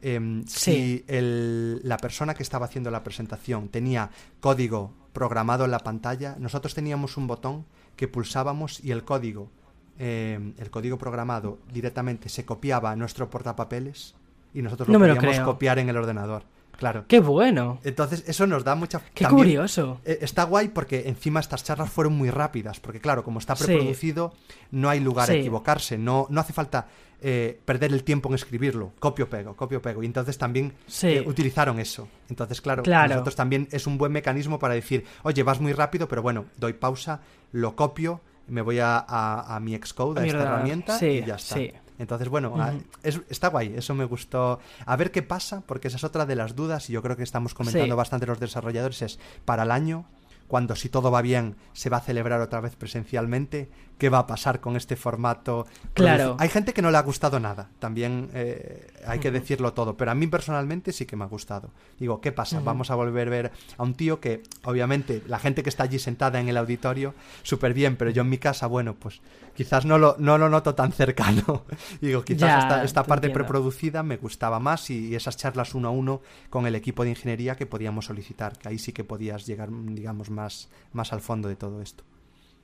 [0.00, 6.36] Em, si la persona que estaba haciendo la presentación tenía código programado en la pantalla,
[6.38, 7.64] nosotros teníamos un botón
[7.96, 9.50] que pulsábamos y el código
[9.98, 14.14] eh, el código programado directamente se copiaba a nuestro portapapeles
[14.54, 16.44] y nosotros lo podíamos copiar en el ordenador.
[16.78, 17.04] Claro.
[17.08, 17.80] ¡Qué bueno!
[17.82, 19.02] Entonces, eso nos da mucha...
[19.12, 20.00] ¡Qué curioso!
[20.04, 24.32] Eh, está guay porque encima estas charlas fueron muy rápidas, porque claro, como está preproducido,
[24.70, 26.86] no hay lugar a equivocarse, no, no hace falta
[27.20, 30.04] eh, perder el tiempo en escribirlo, copio pego, copio pego.
[30.04, 30.72] Y entonces también
[31.02, 32.06] eh, utilizaron eso.
[32.30, 36.22] Entonces, claro, nosotros también es un buen mecanismo para decir, oye, vas muy rápido, pero
[36.22, 41.24] bueno, doy pausa, lo copio, me voy a, a, mi Xcode, a, esta herramienta y
[41.24, 41.56] ya está.
[41.98, 44.60] Entonces, bueno, ah, está guay, eso me gustó.
[44.86, 47.24] A ver qué pasa, porque esa es otra de las dudas y yo creo que
[47.24, 50.06] estamos comentando bastante los desarrolladores, es para el año,
[50.46, 54.26] cuando si todo va bien se va a celebrar otra vez presencialmente, qué va a
[54.26, 55.66] pasar con este formato.
[55.92, 56.36] Claro.
[56.38, 60.10] Hay gente que no le ha gustado nada, también eh, hay que decirlo todo, pero
[60.10, 61.70] a mí personalmente sí que me ha gustado.
[61.98, 62.60] Digo, ¿qué pasa?
[62.60, 65.98] Vamos a volver a ver a un tío que, obviamente, la gente que está allí
[65.98, 69.20] sentada en el auditorio, súper bien, pero yo en mi casa, bueno, pues
[69.54, 71.64] quizás no lo, no lo noto tan cercano.
[72.00, 76.20] Digo, quizás esta, parte preproducida me gustaba más y, esas charlas uno a uno
[76.50, 80.30] con el equipo de ingeniería que podíamos solicitar, que ahí sí que podías llegar, digamos,
[80.30, 82.04] más, más al fondo de todo esto.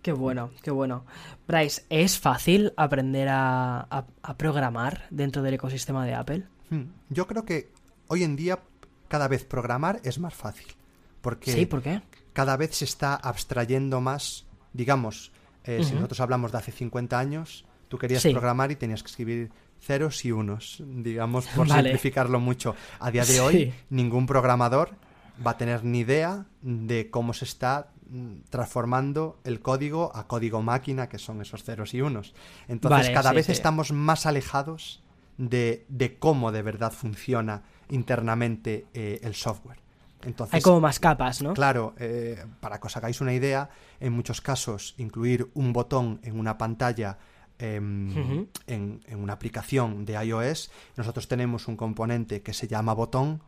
[0.04, 1.06] Qué bueno, qué bueno.
[1.48, 4.04] Bryce, ¿es fácil aprender a,
[4.36, 6.44] programar dentro del ecosistema de Apple?
[6.68, 7.70] Hmm, yo creo que
[8.08, 8.58] hoy en día
[9.08, 10.66] cada vez programar es más fácil.
[11.22, 12.02] Porque sí, ¿por qué?
[12.34, 14.44] Cada vez se está abstrayendo más,
[14.74, 15.32] digamos,
[15.64, 19.52] eh, si nosotros hablamos de hace 50 años, tú querías programar y tenías que escribir
[19.80, 22.76] ceros y unos, digamos, por simplificarlo mucho.
[23.00, 24.90] A día de hoy, ningún programador
[25.44, 27.88] va a tener ni idea de cómo se está
[28.50, 32.34] transformando el código a código máquina, que son esos ceros y unos.
[32.68, 35.02] Entonces cada vez estamos más alejados
[35.38, 39.78] de, cómo de verdad funciona internamente eh, el software.
[40.22, 41.52] Entonces, Hay como más capas, ¿no?
[41.52, 43.68] Claro, eh, para que os hagáis una idea,
[44.00, 47.18] en muchos casos incluir un botón en una pantalla
[47.58, 53.42] em, en, en, una aplicación de iOS, nosotros tenemos un componente que se llama botón,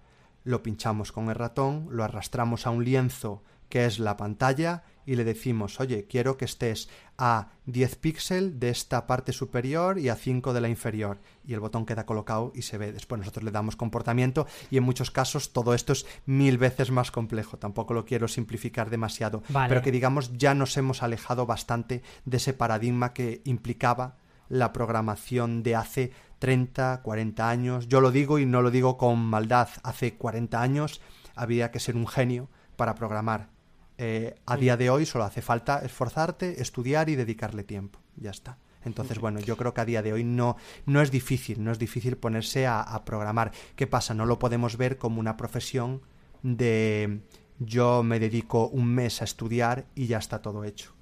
[0.44, 5.14] lo pinchamos con el ratón, lo arrastramos a un lienzo que es la pantalla, y
[5.14, 10.16] le decimos, oye, quiero que estés a 10 píxeles de esta parte superior y a
[10.16, 11.20] 5 de la inferior.
[11.46, 12.92] Y el botón queda colocado y se ve.
[12.92, 17.12] Después nosotros le damos comportamiento y en muchos casos todo esto es mil veces más
[17.12, 17.56] complejo.
[17.56, 19.44] Tampoco lo quiero simplificar demasiado.
[19.68, 24.16] Pero que digamos ya nos hemos alejado bastante de ese paradigma que implicaba
[24.48, 27.88] la programación de hace 30, 40 años.
[27.88, 29.68] Yo lo digo y no lo digo con maldad.
[29.84, 31.00] Hace 40 años
[31.36, 33.55] había que ser un genio para programar
[33.98, 37.98] eh, a día de hoy solo hace falta esforzarte, estudiar y dedicarle tiempo.
[38.16, 38.58] Ya está.
[38.84, 41.78] Entonces, bueno, yo creo que a día de hoy no, no es difícil, no es
[41.78, 43.50] difícil ponerse a, programar.
[43.74, 44.14] ¿Qué pasa?
[44.14, 46.02] No lo podemos ver como una profesión
[46.42, 47.20] de
[47.58, 50.92] yo me dedico un mes a estudiar y ya está todo hecho.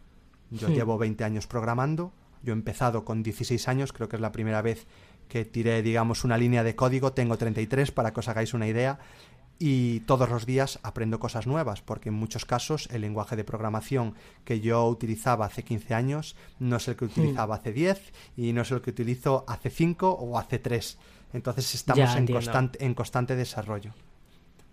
[0.51, 4.32] Yo llevo 20 años programando, yo he empezado con 16 años, creo que es la
[4.32, 4.86] primera vez
[5.28, 8.99] que tiré, digamos, una línea de código, tengo 33 para que os hagáis una idea,
[9.59, 14.14] y todos los días aprendo cosas nuevas, porque en muchos casos el lenguaje de programación
[14.44, 18.62] que yo utilizaba hace 15 años no es el que utilizaba hace 10 y no
[18.62, 20.98] es el que utilizo hace 5 o hace 3.
[21.32, 23.92] Entonces estamos en, constante, en constante desarrollo.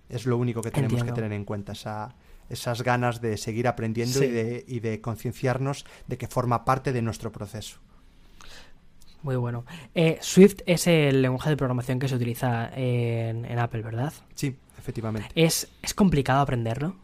[0.09, 2.15] Es lo único que tenemos que tener en cuenta, esa,
[2.49, 7.01] esas ganas de seguir aprendiendo y de, y de concienciarnos de que forma parte de
[7.01, 7.79] nuestro proceso.
[9.23, 9.65] Muy bueno.
[9.93, 14.13] Eh, Swift es el lenguaje de programación que se utiliza en, en Apple, ¿verdad?
[14.33, 15.29] Sí, efectivamente.
[15.35, 16.95] ¿Es, ¿Es complicado aprenderlo?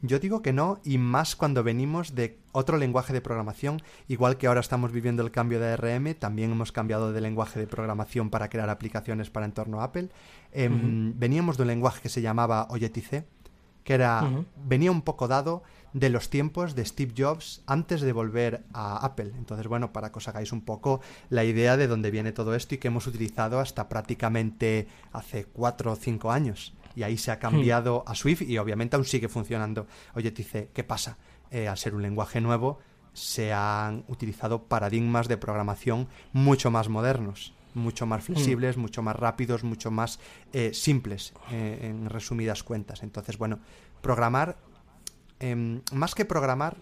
[0.00, 4.46] Yo digo que no, y más cuando venimos de otro lenguaje de programación, igual que
[4.46, 8.48] ahora estamos viviendo el cambio de ARM, también hemos cambiado de lenguaje de programación para
[8.48, 10.10] crear aplicaciones para entorno Apple.
[10.52, 13.26] Em, veníamos de un lenguaje que se llamaba Objective-C,
[13.82, 14.22] que era,
[14.64, 15.64] venía un poco dado
[15.94, 19.32] de los tiempos de Steve Jobs antes de volver a Apple.
[19.36, 22.76] Entonces, bueno, para que os hagáis un poco la idea de dónde viene todo esto
[22.76, 27.38] y que hemos utilizado hasta prácticamente hace cuatro o cinco años y ahí se ha
[27.38, 29.86] cambiado a Swift y obviamente aún sigue funcionando.
[30.16, 31.16] Oye, te dice, ¿qué pasa?
[31.52, 32.80] Eh, al ser un lenguaje nuevo,
[33.12, 39.62] se han utilizado paradigmas de programación mucho más modernos, mucho más flexibles, mucho más rápidos,
[39.62, 40.18] mucho más
[40.52, 43.04] eh, simples, eh, en resumidas cuentas.
[43.04, 43.60] Entonces, bueno,
[44.00, 44.56] programar,
[45.38, 46.78] em, más que programar,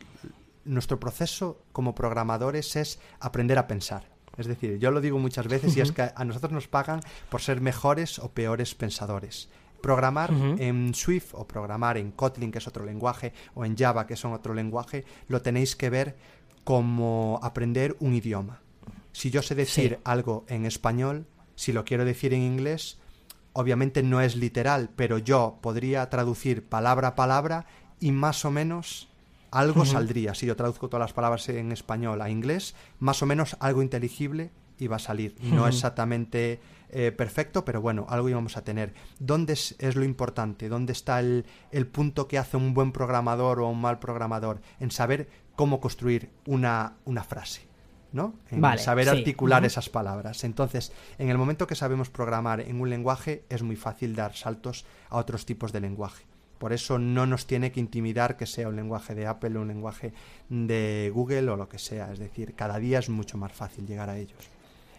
[0.65, 4.17] nuestro proceso como programadores es aprender a pensar.
[4.39, 7.43] Es decir, yo lo digo muchas veces y es que a nosotros nos pagan por
[7.43, 9.51] ser mejores o peores pensadores.
[9.87, 14.15] Programar en Swift o programar en Kotlin, que es otro lenguaje, o en Java, que
[14.15, 16.17] es otro lenguaje, lo tenéis que ver
[16.65, 18.59] como aprender un idioma.
[19.13, 22.99] Si yo sé decir algo en español, si lo quiero decir en inglés,
[23.53, 27.67] obviamente no es literal, pero yo podría traducir palabra a palabra
[28.01, 29.09] y más o menos
[29.53, 30.35] algo saldría.
[30.35, 34.51] Si yo traduzco todas las palabras en español a inglés, más o menos algo inteligible
[34.79, 35.37] iba a salir.
[35.43, 36.59] No exactamente
[36.91, 38.95] eh, perfecto, pero bueno, algo íbamos a tener.
[39.19, 40.69] ¿Dónde es, lo importante?
[40.69, 41.45] ¿Dónde está el,
[41.93, 44.61] punto que hace un buen programador o un mal programador?
[44.81, 47.67] En saber cómo construir una, una frase.
[48.13, 48.35] ¿no?
[48.51, 50.45] En saber articular esas palabras.
[50.45, 54.87] Entonces, en el momento que sabemos programar en un lenguaje, es muy fácil dar saltos
[55.11, 56.25] a otros tipos de lenguaje.
[56.59, 59.69] Por eso no nos tiene que intimidar que sea un lenguaje de Apple o un
[59.69, 60.15] lenguaje
[60.49, 62.11] de Google o lo que sea.
[62.13, 64.51] Es decir, cada día es mucho más fácil llegar a ellos.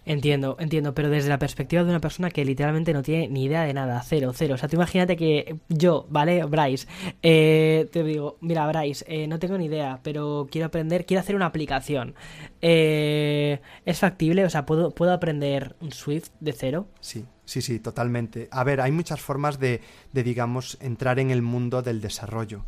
[0.07, 3.63] Entiendo, entiendo, pero desde la perspectiva de una persona que literalmente no tiene ni idea
[3.63, 4.55] de nada, cero, cero.
[4.55, 6.45] O sea, tú imagínate que yo, ¿vale?
[6.45, 6.87] Bryce,
[7.21, 11.35] eh, te digo, mira, Bryce, eh, no tengo ni idea, pero quiero aprender, quiero hacer
[11.35, 12.15] una aplicación.
[12.61, 14.45] Eh, ¿Es factible?
[14.45, 16.87] O sea, ¿puedo, ¿puedo aprender un Swift de cero?
[17.01, 18.47] Sí, sí, sí, totalmente.
[18.49, 19.81] A ver, hay muchas formas de,
[20.13, 22.63] de digamos, entrar en el mundo del desarrollo,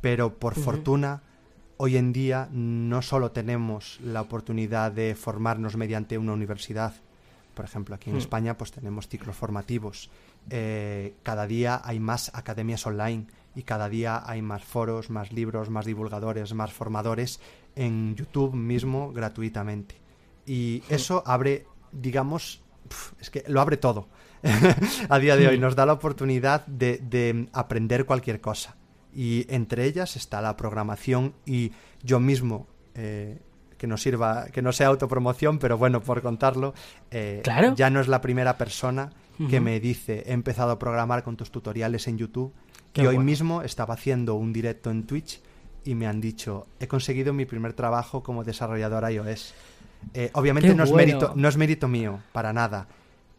[0.00, 1.22] pero por fortuna
[1.82, 6.92] hoy en día no solo tenemos la oportunidad de formarnos mediante una universidad,
[7.54, 8.18] por ejemplo, aquí en hmm.
[8.18, 10.10] España pues tenemos ciclos formativos.
[10.50, 15.70] Eh, cada día hay más academias online y cada día hay más foros, más libros,
[15.70, 17.40] más divulgadores, más formadores
[17.74, 19.94] en YouTube mismo gratuitamente.
[20.44, 20.94] Y hmm.
[20.94, 22.60] eso abre, digamos,
[23.18, 24.06] es que lo abre todo.
[25.08, 25.62] a día de hoy hmm.
[25.62, 28.76] nos da la oportunidad de aprender cualquier cosa
[29.14, 33.38] y entre ellas está la programación y yo mismo eh,
[33.76, 36.74] que no sirva que no sea autopromoción pero bueno por contarlo
[37.10, 37.42] eh,
[37.74, 39.10] ya no es la primera persona
[39.48, 42.52] que me dice he empezado a programar con tus tutoriales en YouTube
[42.94, 45.40] y hoy mismo estaba haciendo un directo en Twitch
[45.82, 49.54] y me han dicho he conseguido mi primer trabajo como desarrollador iOS
[50.12, 52.86] eh, obviamente no es mérito no es mérito mío para nada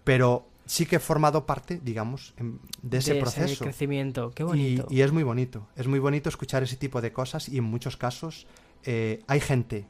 [0.03, 2.33] pero sí que he formado parte, digamos,
[2.81, 3.53] de ese proceso.
[3.53, 4.87] Ese crecimiento, qué bonito.
[4.89, 7.97] Y, es muy bonito, es muy bonito escuchar ese tipo de cosas y en muchos
[7.97, 8.47] casos
[8.83, 9.87] eh, hay gente,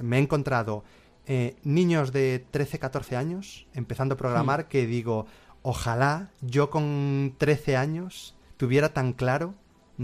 [0.00, 0.84] me he encontrado
[1.26, 4.68] eh, niños de 13, 14 años empezando a programar hmm.
[4.68, 5.26] que digo,
[5.62, 9.54] ojalá yo con 13 años tuviera tan claro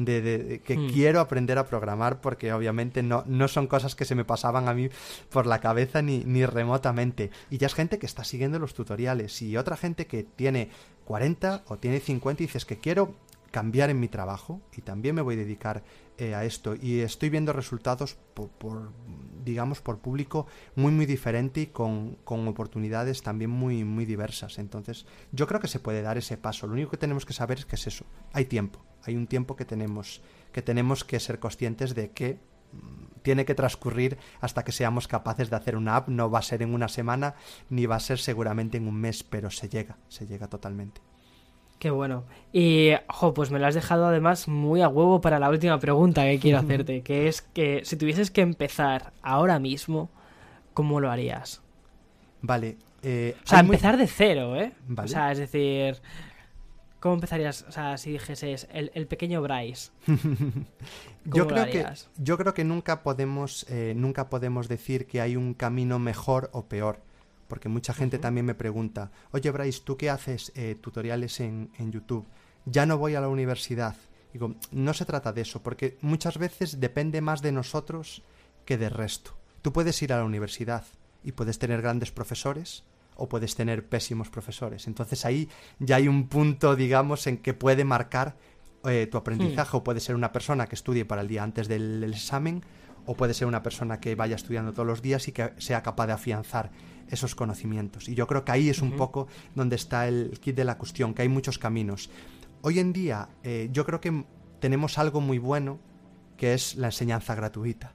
[0.05, 0.90] de, que hmm.
[0.90, 4.74] quiero aprender a programar porque obviamente no, no son cosas que se me pasaban a
[4.74, 4.90] mí
[5.30, 7.30] por la cabeza ni, ni remotamente.
[7.51, 9.40] Y ya es gente que está siguiendo los tutoriales.
[9.42, 10.70] Y otra gente que tiene
[11.05, 13.14] 40 o tiene 50 y dices que quiero
[13.51, 15.82] cambiar en mi trabajo y también me voy a dedicar
[16.18, 16.74] eh, a esto.
[16.74, 18.92] Y estoy viendo resultados por,
[19.44, 24.59] digamos por público muy muy diferente y con, con, oportunidades también muy muy diversas.
[24.59, 26.66] Entonces yo creo que se puede dar ese paso.
[26.66, 28.05] Lo único que tenemos que saber es que es eso.
[28.32, 30.20] Hay tiempo hay un tiempo que tenemos
[30.52, 32.38] que tenemos que ser conscientes de que
[32.72, 36.42] mm, tiene que transcurrir hasta que seamos capaces de hacer una app no va a
[36.42, 37.34] ser en una semana
[37.70, 41.00] ni va a ser seguramente en un mes pero se llega se llega totalmente
[41.78, 42.24] Qué bueno.
[42.52, 46.24] Y, jo, pues me lo has dejado además muy a huevo para la última pregunta
[46.24, 50.11] que quiero hacerte, que es que si tuvieses que empezar ahora mismo,
[50.74, 51.62] ¿cómo lo harías?
[52.42, 52.76] Vale.
[53.02, 54.72] Eh, o sea, empezar de cero, ¿eh?
[54.96, 55.98] O sea, es decir,
[57.01, 57.64] ¿cómo empezarías?
[57.68, 59.90] O sea, si dijeses el, pequeño Bryce.
[61.24, 61.86] yo, creo que,
[62.16, 66.66] yo creo que nunca podemos, eh, nunca podemos decir que hay un camino mejor o
[66.66, 67.07] peor
[67.49, 71.90] porque mucha gente también me pregunta, oye Bryce, ¿tú qué haces eh, tutoriales en, en,
[71.90, 72.26] YouTube?
[72.66, 73.96] Ya no voy a la universidad.
[74.32, 78.22] Digo, no se trata de eso, porque muchas veces depende más de nosotros
[78.66, 79.34] que del resto.
[79.62, 80.84] Tú puedes ir a la universidad
[81.24, 82.84] y puedes tener grandes profesores
[83.19, 84.87] o puedes tener pésimos profesores.
[84.87, 85.49] Entonces ahí
[85.79, 88.37] ya hay un punto, digamos, en que puede marcar
[88.85, 89.81] eh, tu aprendizaje hmm.
[89.81, 92.62] o puede ser una persona que estudie para el día antes del examen
[93.07, 96.07] o puede ser una persona que vaya estudiando todos los días y que sea capaz
[96.07, 96.71] de afianzar
[97.09, 98.09] esos conocimientos.
[98.09, 101.14] Y yo creo que ahí es un poco donde está el kit de la cuestión,
[101.14, 102.11] que hay muchos caminos.
[102.62, 104.25] Hoy en día eh, yo creo que
[104.61, 105.81] tenemos algo muy bueno
[106.37, 107.95] que es la enseñanza gratuita.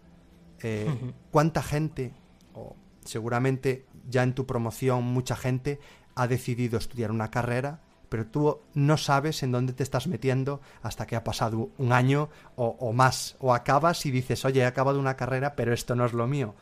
[0.64, 0.88] Eh,
[1.30, 2.12] ¿Cuánta gente,
[2.54, 5.80] o seguramente ya en tu promoción mucha gente,
[6.16, 7.80] ha decidido estudiar una carrera,
[8.10, 12.30] pero tú no sabes en dónde te estás metiendo hasta que ha pasado un año
[12.56, 16.14] o, más, o acabas y dices, oye, he acabado una carrera, pero esto no es
[16.14, 16.54] lo mío.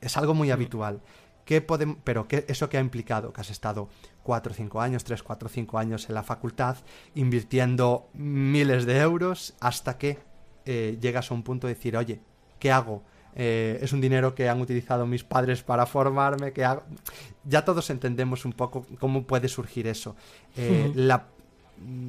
[0.00, 1.00] Es algo muy habitual.
[1.44, 3.88] ¿Qué podemos, pero qué, eso que ha implicado que has estado
[4.24, 6.76] cuatro o cinco años, tres, cuatro o cinco años en la facultad,
[7.14, 10.18] invirtiendo miles de euros hasta que
[10.64, 12.20] eh, llegas a un punto de decir, oye,
[12.58, 13.04] ¿qué hago?
[13.42, 16.66] Eh, es un dinero que han utilizado mis padres para formarme, que
[17.44, 20.14] ya todos entendemos un poco cómo puede surgir eso.
[20.56, 21.28] Eh, la,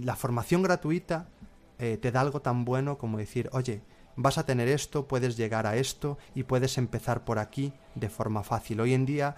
[0.04, 1.28] la, formación gratuita
[1.78, 3.82] te da algo tan bueno como decir, oye,
[4.18, 8.44] vas a tener esto, puedes llegar a esto y puedes empezar por aquí de forma
[8.44, 8.82] fácil.
[8.82, 9.36] Hoy en día,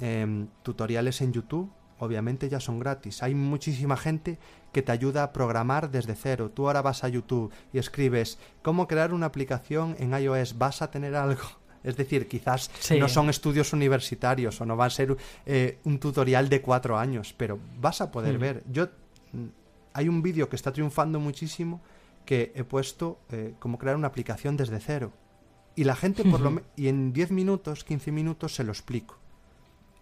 [0.00, 3.22] em, tutoriales en YouTube obviamente ya son gratis.
[3.22, 4.38] Hay muchísima gente
[4.72, 6.50] que te ayuda a programar desde cero.
[6.52, 10.90] Tú ahora vas a YouTube y escribes cómo crear una aplicación en iOS, vas a
[10.90, 11.42] tener algo.
[11.84, 12.68] Es decir, quizás
[12.98, 17.32] no son estudios universitarios o no va a ser eh, un tutorial de cuatro años,
[17.36, 18.40] pero vas a poder hmm.
[18.40, 18.64] ver.
[18.68, 18.88] Yo
[19.32, 19.46] mm,
[19.92, 21.80] hay un vídeo que está triunfando muchísimo
[22.24, 25.12] que he puesto eh, cómo crear una aplicación desde cero.
[25.76, 29.18] Y la gente, por lo y en 10 minutos, 15 minutos se lo explico.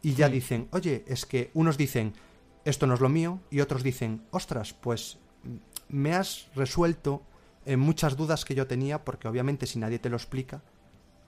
[0.04, 2.12] Y ya dicen, oye, es que unos dicen,
[2.66, 7.22] esto no es lo mío, y otros dicen, ostras, pues mm, me has resuelto
[7.64, 10.62] eh, muchas dudas que yo tenía, porque obviamente si nadie te lo explica,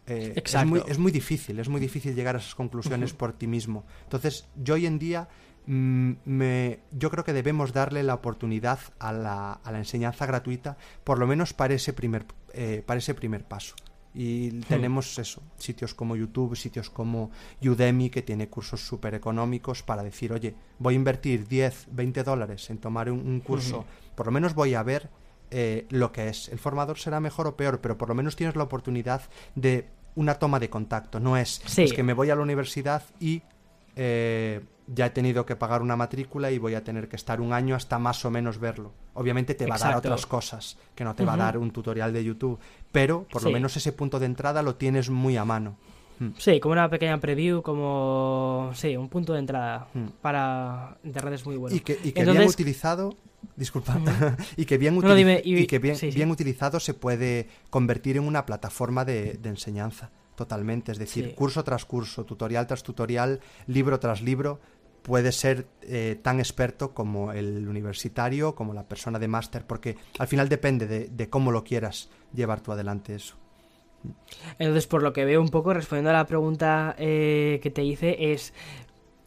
[0.06, 3.46] eh, es, muy, es, muy, difícil, es muy difícil llegar a esas conclusiones por ti
[3.46, 3.84] mismo.
[4.04, 5.28] Entonces, yo hoy en día
[5.64, 10.76] mm, me, yo creo que debemos darle la oportunidad a la, a la enseñanza gratuita,
[11.02, 13.74] por lo menos para ese primer, eh, para ese primer paso.
[14.16, 14.60] Y hmm.
[14.62, 17.30] tenemos eso, sitios como YouTube, sitios como
[17.62, 22.70] Udemy, que tiene cursos súper económicos para decir, oye, voy a invertir 10, 20 dólares
[22.70, 25.10] en tomar un, curso, por lo menos voy a ver
[25.50, 26.48] eh, lo que es.
[26.48, 29.20] El formador será mejor o peor, pero por lo menos tienes la oportunidad
[29.54, 31.20] de una toma de contacto.
[31.20, 33.42] No es, es que me voy a la universidad y
[33.96, 37.52] eh, ya he tenido que pagar una matrícula y voy a tener que estar un
[37.52, 38.92] año hasta más o menos verlo.
[39.14, 42.12] Obviamente te va a dar otras cosas que no te va a dar un tutorial
[42.12, 42.58] de YouTube,
[42.92, 45.76] pero por lo menos ese punto de entrada lo tienes muy a mano.
[46.18, 46.30] Hmm.
[46.38, 50.06] Sí, como una pequeña preview, como sí, un punto de entrada hmm.
[50.22, 51.76] para internet es muy bueno.
[51.76, 53.14] Y que, bien utilizado,
[53.54, 53.98] disculpa,
[54.56, 54.98] y que bien,
[55.44, 55.66] y...
[55.66, 60.92] que bien, utilizado se puede convertir en una plataforma de enseñanza totalmente.
[60.92, 64.60] Es decir, curso tras curso, tutorial tras tutorial, libro tras libro,
[65.06, 70.26] puede ser eh, tan experto como el universitario, como la persona de máster, porque al
[70.26, 73.36] final depende de, cómo lo quieras llevar tú adelante eso.
[74.58, 78.32] Entonces, por lo que veo un poco, respondiendo a la pregunta eh, que te hice,
[78.32, 78.52] es,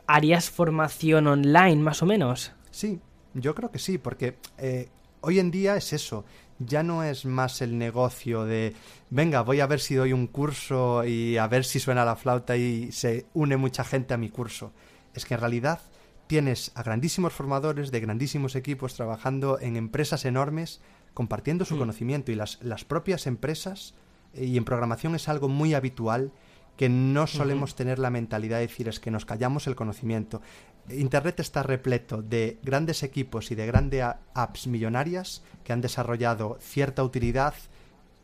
[0.05, 2.51] ¿harías formación online más o menos?
[2.71, 2.99] Sí,
[3.33, 4.89] yo creo que sí, porque eh,
[5.21, 6.25] hoy en día es eso
[6.59, 8.75] ya no es más el negocio de,
[9.09, 12.57] venga, voy a ver si doy un curso y a ver si suena la flauta
[12.57, 14.73] y se une mucha gente a mi curso.
[15.19, 15.81] Es que en realidad
[16.27, 20.79] tienes a grandísimos formadores de grandísimos equipos trabajando en empresas enormes,
[21.13, 21.79] compartiendo su mm.
[21.79, 23.95] conocimiento y las, las propias empresas,
[24.33, 26.31] eh, y en programación es algo muy habitual,
[26.77, 30.41] que no solemos tener la mentalidad de decir es que nos callamos el conocimiento.
[30.89, 37.03] Internet está repleto de grandes equipos y de grandes apps millonarias que han desarrollado cierta
[37.03, 37.53] utilidad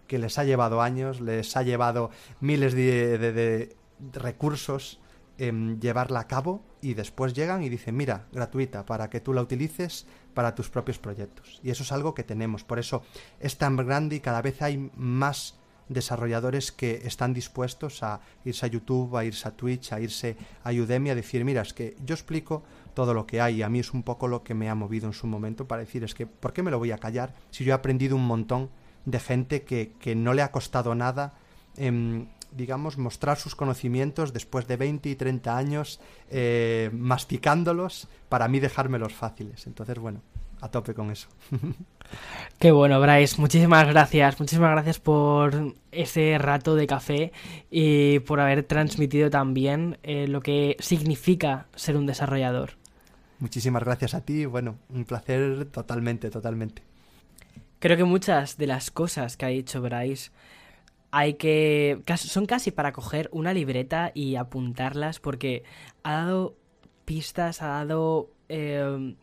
[0.08, 3.76] que les ha llevado años, les ha llevado miles de,
[4.14, 5.02] recursos
[5.38, 9.42] en llevarla a cabo y después llegan y dicen, mira, gratuita, para que tú la
[9.42, 11.60] utilices para tus propios proyectos.
[11.64, 12.64] Y eso es algo que tenemos.
[12.64, 13.04] Por eso
[13.40, 15.56] es tan grande y cada vez hay más
[15.88, 20.72] desarrolladores que están dispuestos a irse a YouTube, a irse a Twitch, a irse a
[20.72, 22.64] Udemy, a decir, mira, es que yo explico
[22.94, 23.58] todo lo que hay.
[23.58, 25.82] Y a mí es un poco lo que me ha movido en su momento para
[25.82, 28.26] decir, es que, ¿por qué me lo voy a callar si yo he aprendido un
[28.26, 28.70] montón
[29.06, 31.34] de gente que, que no le ha costado nada,
[31.78, 36.00] em, digamos, mostrar sus conocimientos después de 20 y 30 años
[36.30, 39.68] eh, masticándolos para mí dejármelos fáciles?
[39.68, 40.22] Entonces, bueno,
[40.62, 41.28] a tope con eso.
[42.60, 43.40] Qué bueno, Bryce.
[43.40, 44.40] Muchísimas gracias.
[44.40, 47.32] Muchísimas gracias por ese rato de café
[47.70, 52.72] y por haber transmitido también eh, lo que significa ser un desarrollador.
[53.40, 54.46] Muchísimas gracias a ti.
[54.46, 56.82] Bueno, un placer totalmente, totalmente.
[57.80, 60.32] Creo que muchas de las cosas que ha dicho Bryce
[61.18, 62.02] hay que.
[62.18, 65.64] son casi para coger una libreta y apuntarlas porque
[66.04, 66.58] ha dado
[67.06, 68.32] pistas, ha dado.
[68.50, 69.16] Eh,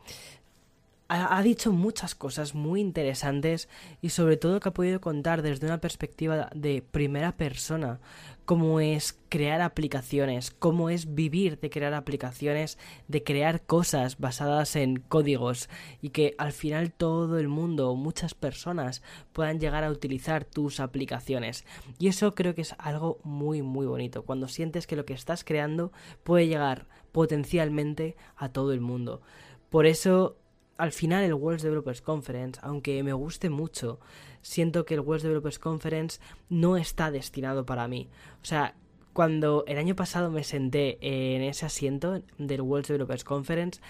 [1.12, 3.68] ha, dicho muchas cosas muy interesantes
[4.00, 8.00] y sobre todo que ha podido contar desde una perspectiva de primera persona
[8.46, 14.96] cómo es crear aplicaciones, cómo es vivir de crear aplicaciones, de crear cosas basadas en
[14.96, 15.68] códigos
[16.00, 19.02] y que al final todo el mundo, muchas personas
[19.32, 21.66] puedan llegar a utilizar tus aplicaciones.
[21.98, 25.44] Y eso creo que es algo muy muy bonito, cuando sientes que lo que estás
[25.44, 25.92] creando
[26.24, 29.20] puede llegar potencialmente a todo el mundo.
[29.68, 30.36] Por eso
[30.82, 34.00] al final el World Developers Conference, aunque me guste mucho,
[34.40, 36.18] siento que el World Developers Conference
[36.48, 38.08] no está destinado para mí.
[38.42, 38.74] O sea,
[39.12, 43.80] cuando el año pasado me senté en ese asiento del World Developers Conference,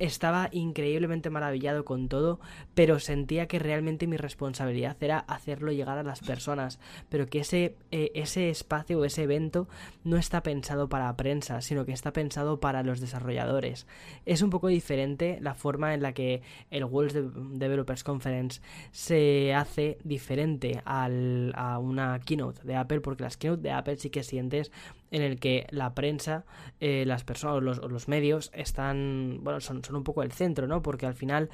[0.00, 2.40] estaba increíblemente maravillado con todo,
[2.74, 7.76] pero sentía que realmente mi responsabilidad era hacerlo llegar a las personas, pero que ese,
[7.90, 9.68] eh, ese espacio o ese evento
[10.02, 13.86] no está pensado para prensa, sino que está pensado para los desarrolladores.
[14.24, 19.98] Es un poco diferente la forma en la que el World Developers Conference se hace
[20.02, 24.72] diferente al, a una keynote de Apple, porque las keynote de Apple sí que sientes
[25.10, 26.44] en el que la prensa,
[26.80, 30.82] eh, las personas, los, los medios están, bueno, son, son un poco el centro, ¿no?
[30.82, 31.50] Porque al final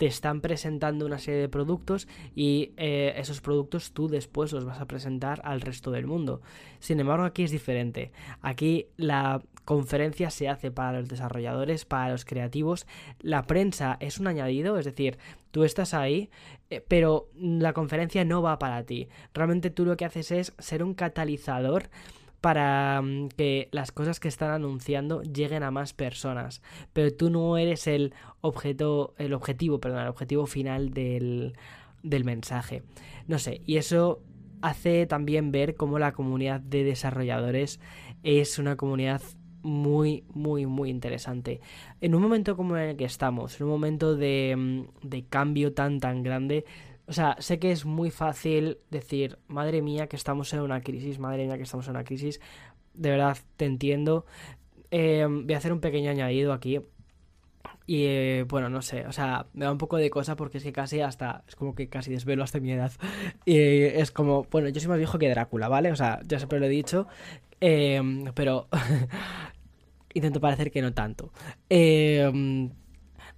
[0.00, 4.80] te están presentando una serie de productos y eh, esos productos tú después los vas
[4.80, 6.40] a presentar al resto del mundo.
[6.78, 8.10] Sin embargo, aquí es diferente.
[8.40, 12.86] Aquí la conferencia se hace para los desarrolladores, para los creativos.
[13.20, 15.18] La prensa es un añadido, es decir,
[15.50, 16.30] tú estás ahí,
[16.70, 19.10] eh, pero la conferencia no va para ti.
[19.34, 21.90] Realmente tú lo que haces es ser un catalizador
[22.40, 26.62] para mm, que las cosas que están anunciando lleguen a más personas.
[26.92, 31.54] Pero tú no eres el objeto, el objetivo, perdón, el objetivo final del,
[32.02, 32.82] del mensaje.
[33.26, 34.22] No sé, y eso
[34.62, 37.80] hace también ver cómo la comunidad de desarrolladores
[38.22, 39.22] es una comunidad
[39.62, 41.60] muy, muy, muy interesante.
[42.00, 45.72] En un momento como en el que estamos, en un momento de, mm, de cambio
[45.72, 46.64] tan, tan grande,
[47.10, 51.18] o sea, sé que es muy fácil decir, madre mía, que estamos en una crisis,
[51.18, 52.40] madre mía, que estamos en una crisis.
[52.94, 54.26] De verdad, te entiendo.
[54.92, 56.80] Eh, voy a hacer un pequeño añadido aquí.
[57.84, 60.64] Y eh, bueno, no sé, o sea, me da un poco de cosa porque es
[60.64, 62.92] que casi hasta, es como que casi desvelo hasta mi edad.
[63.44, 65.90] Y es como, bueno, yo soy más viejo que Drácula, ¿vale?
[65.90, 67.08] O sea, ya siempre lo he dicho,
[67.60, 68.00] eh,
[68.36, 68.68] pero
[70.14, 71.32] intento parecer que no tanto.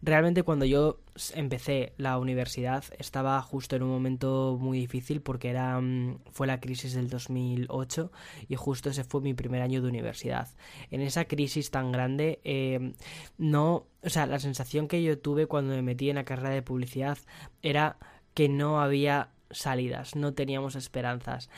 [0.05, 0.98] Realmente cuando yo
[1.34, 6.59] empecé la universidad estaba justo en un momento muy difícil porque era mm, fue la
[6.59, 8.11] crisis del 2008
[8.48, 10.48] y justo ese fue mi primer año de universidad.
[10.90, 12.94] En esa crisis tan grande em,
[13.38, 16.62] no, o sea, la sensación que yo tuve cuando me metí en la carrera de
[16.62, 17.18] publicidad
[17.62, 17.96] era
[18.34, 21.48] que no había salidas, no teníamos esperanzas.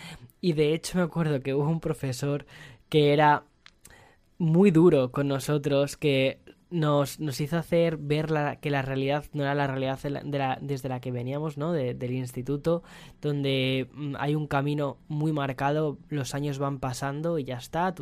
[0.43, 2.45] Y de hecho me acuerdo que hubo un profesor
[2.91, 3.45] que era
[4.37, 6.41] muy duro con nosotros, que
[6.75, 10.59] nos, nos hizo hacer ver la, que la realidad no era la realidad de la,
[10.61, 11.73] desde la que veníamos, ¿no?
[11.73, 12.83] del instituto,
[13.23, 17.95] donde mm, hay un camino muy marcado, los años van pasando y ya está,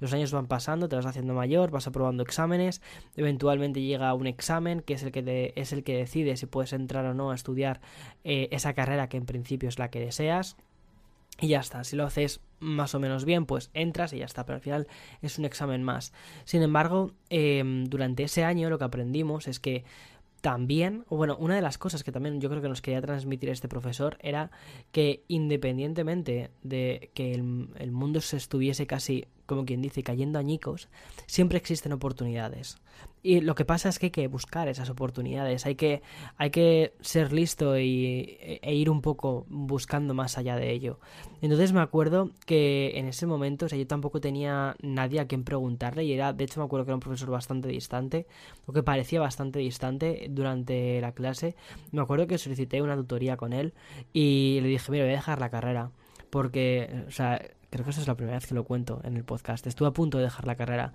[0.00, 2.80] los años van pasando, te vas haciendo mayor, vas aprobando exámenes,
[3.14, 7.04] eventualmente llega un examen que es el que, es el que decide si puedes entrar
[7.04, 7.82] o no a estudiar
[8.24, 10.56] eh, esa carrera que en principio es la que deseas.
[11.40, 14.46] Y ya está, si lo haces más o menos bien, pues entras y ya está,
[14.46, 14.86] pero al final
[15.20, 16.12] es un examen más.
[16.44, 19.84] Sin embargo, em, durante ese año lo que aprendimos es que
[20.40, 23.66] también, bueno, una de las cosas que también yo creo que nos quería transmitir este
[23.66, 24.50] profesor era
[24.92, 30.88] que independientemente de que el, el mundo se estuviese casi como quien dice, cayendo añicos,
[31.26, 32.78] siempre existen oportunidades.
[33.22, 36.02] Y lo que pasa es que hay que buscar esas oportunidades, hay que,
[36.36, 41.00] hay que ser listo y, e ir un poco buscando más allá de ello.
[41.40, 45.42] Entonces me acuerdo que en ese momento, o sea, yo tampoco tenía nadie a quien
[45.42, 48.26] preguntarle y era, de hecho me acuerdo que era un profesor bastante distante,
[48.66, 51.56] o que parecía bastante distante durante la clase.
[51.92, 53.72] Me acuerdo que solicité una tutoría con él
[54.12, 55.90] y le dije, mira, voy a dejar la carrera
[56.34, 57.40] porque, o sea,
[57.74, 59.66] creo que esa es la primera vez que lo cuento en el podcast.
[59.66, 60.92] Estuve a punto de dejar la carrera.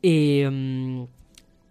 [0.00, 1.06] Y mm,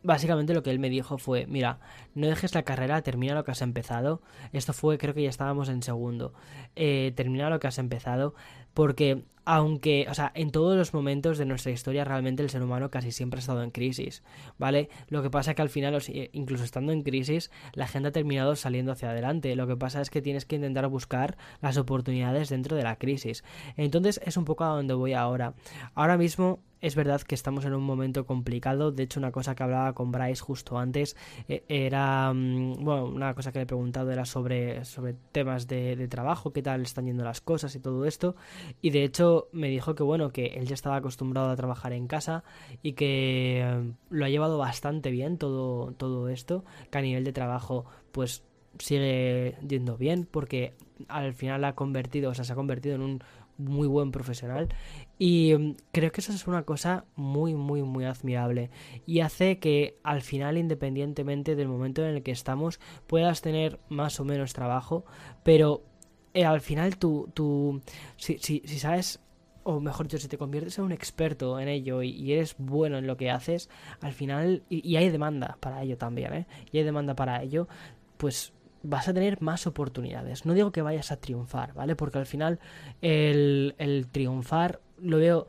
[0.04, 1.80] básicamente lo que él me dijo fue, mira,
[2.14, 4.22] no dejes la carrera, termina lo que has empezado.
[4.52, 6.34] Esto fue, creo que ya estábamos en segundo.
[6.76, 8.36] Eh, termina lo que has empezado
[8.74, 12.90] porque aunque, o sea, en todos los momentos de nuestra historia realmente el ser humano
[12.90, 14.24] casi siempre ha estado en crisis,
[14.58, 14.90] ¿vale?
[15.10, 16.02] Lo que pasa es que al final,
[16.32, 19.56] incluso estando en crisis, la gente ha terminado saliendo hacia adelante.
[19.58, 23.44] Lo que pasa es que tienes que intentar buscar las oportunidades dentro de la crisis.
[23.76, 25.56] Entonces es un poco a donde voy ahora.
[25.94, 28.92] Ahora mismo es verdad que estamos en un momento complicado.
[28.92, 31.16] De hecho, una cosa que hablaba con Bryce justo antes
[31.48, 32.34] eh, era.
[32.34, 36.62] Mm, bueno, una cosa que le he preguntado era sobre, sobre temas de, trabajo, qué
[36.62, 38.36] tal están yendo las cosas y todo esto.
[38.82, 42.08] Y de hecho, me dijo que, bueno, que él ya estaba acostumbrado a trabajar en
[42.08, 42.44] casa
[42.82, 46.66] y que eh, lo ha llevado bastante bien todo, todo esto.
[46.92, 48.44] Que a nivel de trabajo, pues
[48.78, 50.74] sigue yendo bien porque
[51.08, 53.24] al final ha convertido, o sea, se ha convertido en un
[53.58, 54.70] muy buen profesional
[55.18, 58.70] y mm, creo que eso es una cosa muy muy muy admirable
[59.06, 64.20] y hace que al final independientemente del momento en el que estamos puedas tener más
[64.20, 65.06] o menos trabajo
[65.44, 65.84] pero
[66.34, 67.82] eh, al final tú, tú
[68.18, 69.20] si, si, si sabes
[69.64, 73.08] o mejor dicho, si te conviertes en un experto en ello y, eres bueno en
[73.08, 73.70] lo que haces,
[74.02, 76.48] al final, y, y, hay demanda para ello también, ¿eh?
[76.72, 77.68] Y hay demanda para ello,
[78.18, 78.54] pues
[78.84, 80.46] vas a tener más oportunidades.
[80.46, 81.96] No digo que vayas a triunfar, ¿vale?
[81.96, 82.60] Porque al final
[83.02, 85.48] el, el triunfar lo veo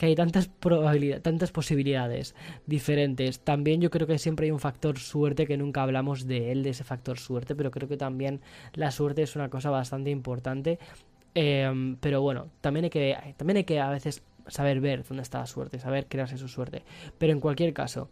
[0.00, 2.34] que hay tantas probabilidades, tantas posibilidades
[2.66, 3.40] diferentes.
[3.40, 6.70] También yo creo que siempre hay un factor suerte que nunca hablamos de él, de
[6.70, 8.40] ese factor suerte, pero creo que también
[8.72, 10.78] la suerte es una cosa bastante importante.
[11.34, 15.40] Em, pero bueno, también hay que también hay que a veces saber ver dónde está
[15.40, 16.82] la suerte, saber crearse su suerte.
[17.18, 18.08] Pero en cualquier caso,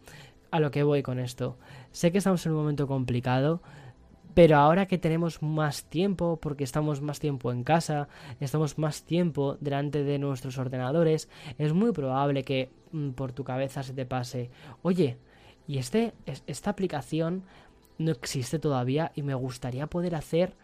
[0.51, 1.57] a lo que voy con esto,
[1.91, 3.63] sé que estamos en un momento complicado
[4.35, 8.09] Pero ahora que tenemos más tiempo, porque estamos más tiempo en casa,
[8.41, 11.29] estamos más tiempo delante de nuestros ordenadores,
[11.59, 14.51] es muy probable que mm, por tu cabeza se te pase,
[14.83, 15.19] oye,
[15.67, 16.15] y este,
[16.47, 17.45] esta aplicación
[17.99, 20.55] no existe todavía y me gustaría poder hacer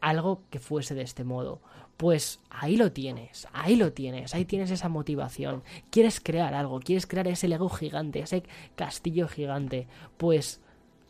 [0.00, 1.60] algo que fuese de este modo.
[1.96, 5.64] Pues ahí lo tienes, ahí lo tienes, ahí tienes esa motivación.
[5.90, 8.44] Quieres crear algo, quieres crear ese Lego gigante, ese
[8.76, 9.88] castillo gigante.
[10.16, 10.60] Pues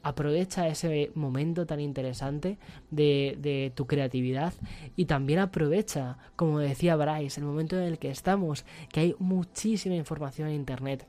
[0.03, 2.59] aprovecha ese momento tan interesante
[2.91, 4.55] de, de, tu creatividad
[4.97, 9.97] y también aprovecha, como decía Bryce, el momento en el que estamos, que hay muchísima
[9.97, 11.07] información en Internet,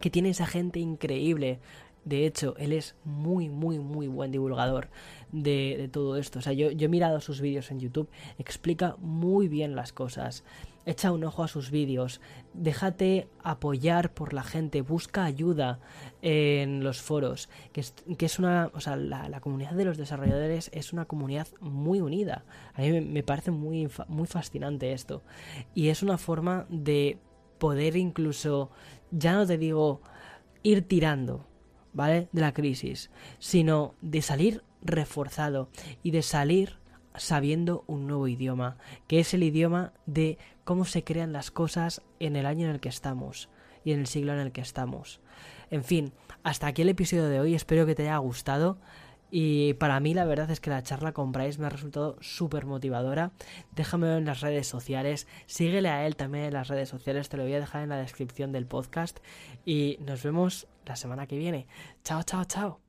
[0.00, 1.60] que tiene esa gente increíble,
[2.04, 4.88] de hecho, él es muy, muy, muy buen divulgador
[5.32, 6.38] de, todo esto.
[6.38, 10.44] O sea, yo, he mirado sus vídeos en YouTube, explica muy bien las cosas.
[10.86, 12.20] Echa un ojo a sus vídeos,
[12.52, 15.80] déjate apoyar por la gente, busca ayuda
[16.20, 20.70] en los foros, que es, que es una, o sea, la, comunidad de los desarrolladores
[20.74, 22.44] es una comunidad muy unida.
[22.74, 25.22] A mí me, parece muy, muy fascinante esto.
[25.74, 27.18] Y es una forma de
[27.58, 28.70] poder incluso,
[29.10, 30.02] ya no te digo
[30.62, 31.46] ir tirando,
[31.92, 32.28] ¿vale?
[32.32, 35.70] De la crisis, sino de salir reforzado
[36.02, 36.78] y de salir
[37.16, 42.36] sabiendo un nuevo idioma, que es el idioma de cómo se crean las cosas en
[42.36, 43.48] el año en el que estamos
[43.84, 45.20] y en el siglo en el que estamos.
[45.70, 46.12] En fin,
[46.42, 48.78] hasta aquí el episodio de hoy, espero que te haya gustado.
[49.36, 52.66] Y para mí la verdad es que la charla con Bryce me ha resultado súper
[52.66, 53.32] motivadora.
[53.74, 55.26] Déjamelo en las redes sociales.
[55.46, 57.28] Síguele a él también en las redes sociales.
[57.28, 59.18] Te lo voy a dejar en la descripción del podcast.
[59.64, 61.66] Y nos vemos la semana que viene.
[62.04, 62.83] Chao, chao, chao.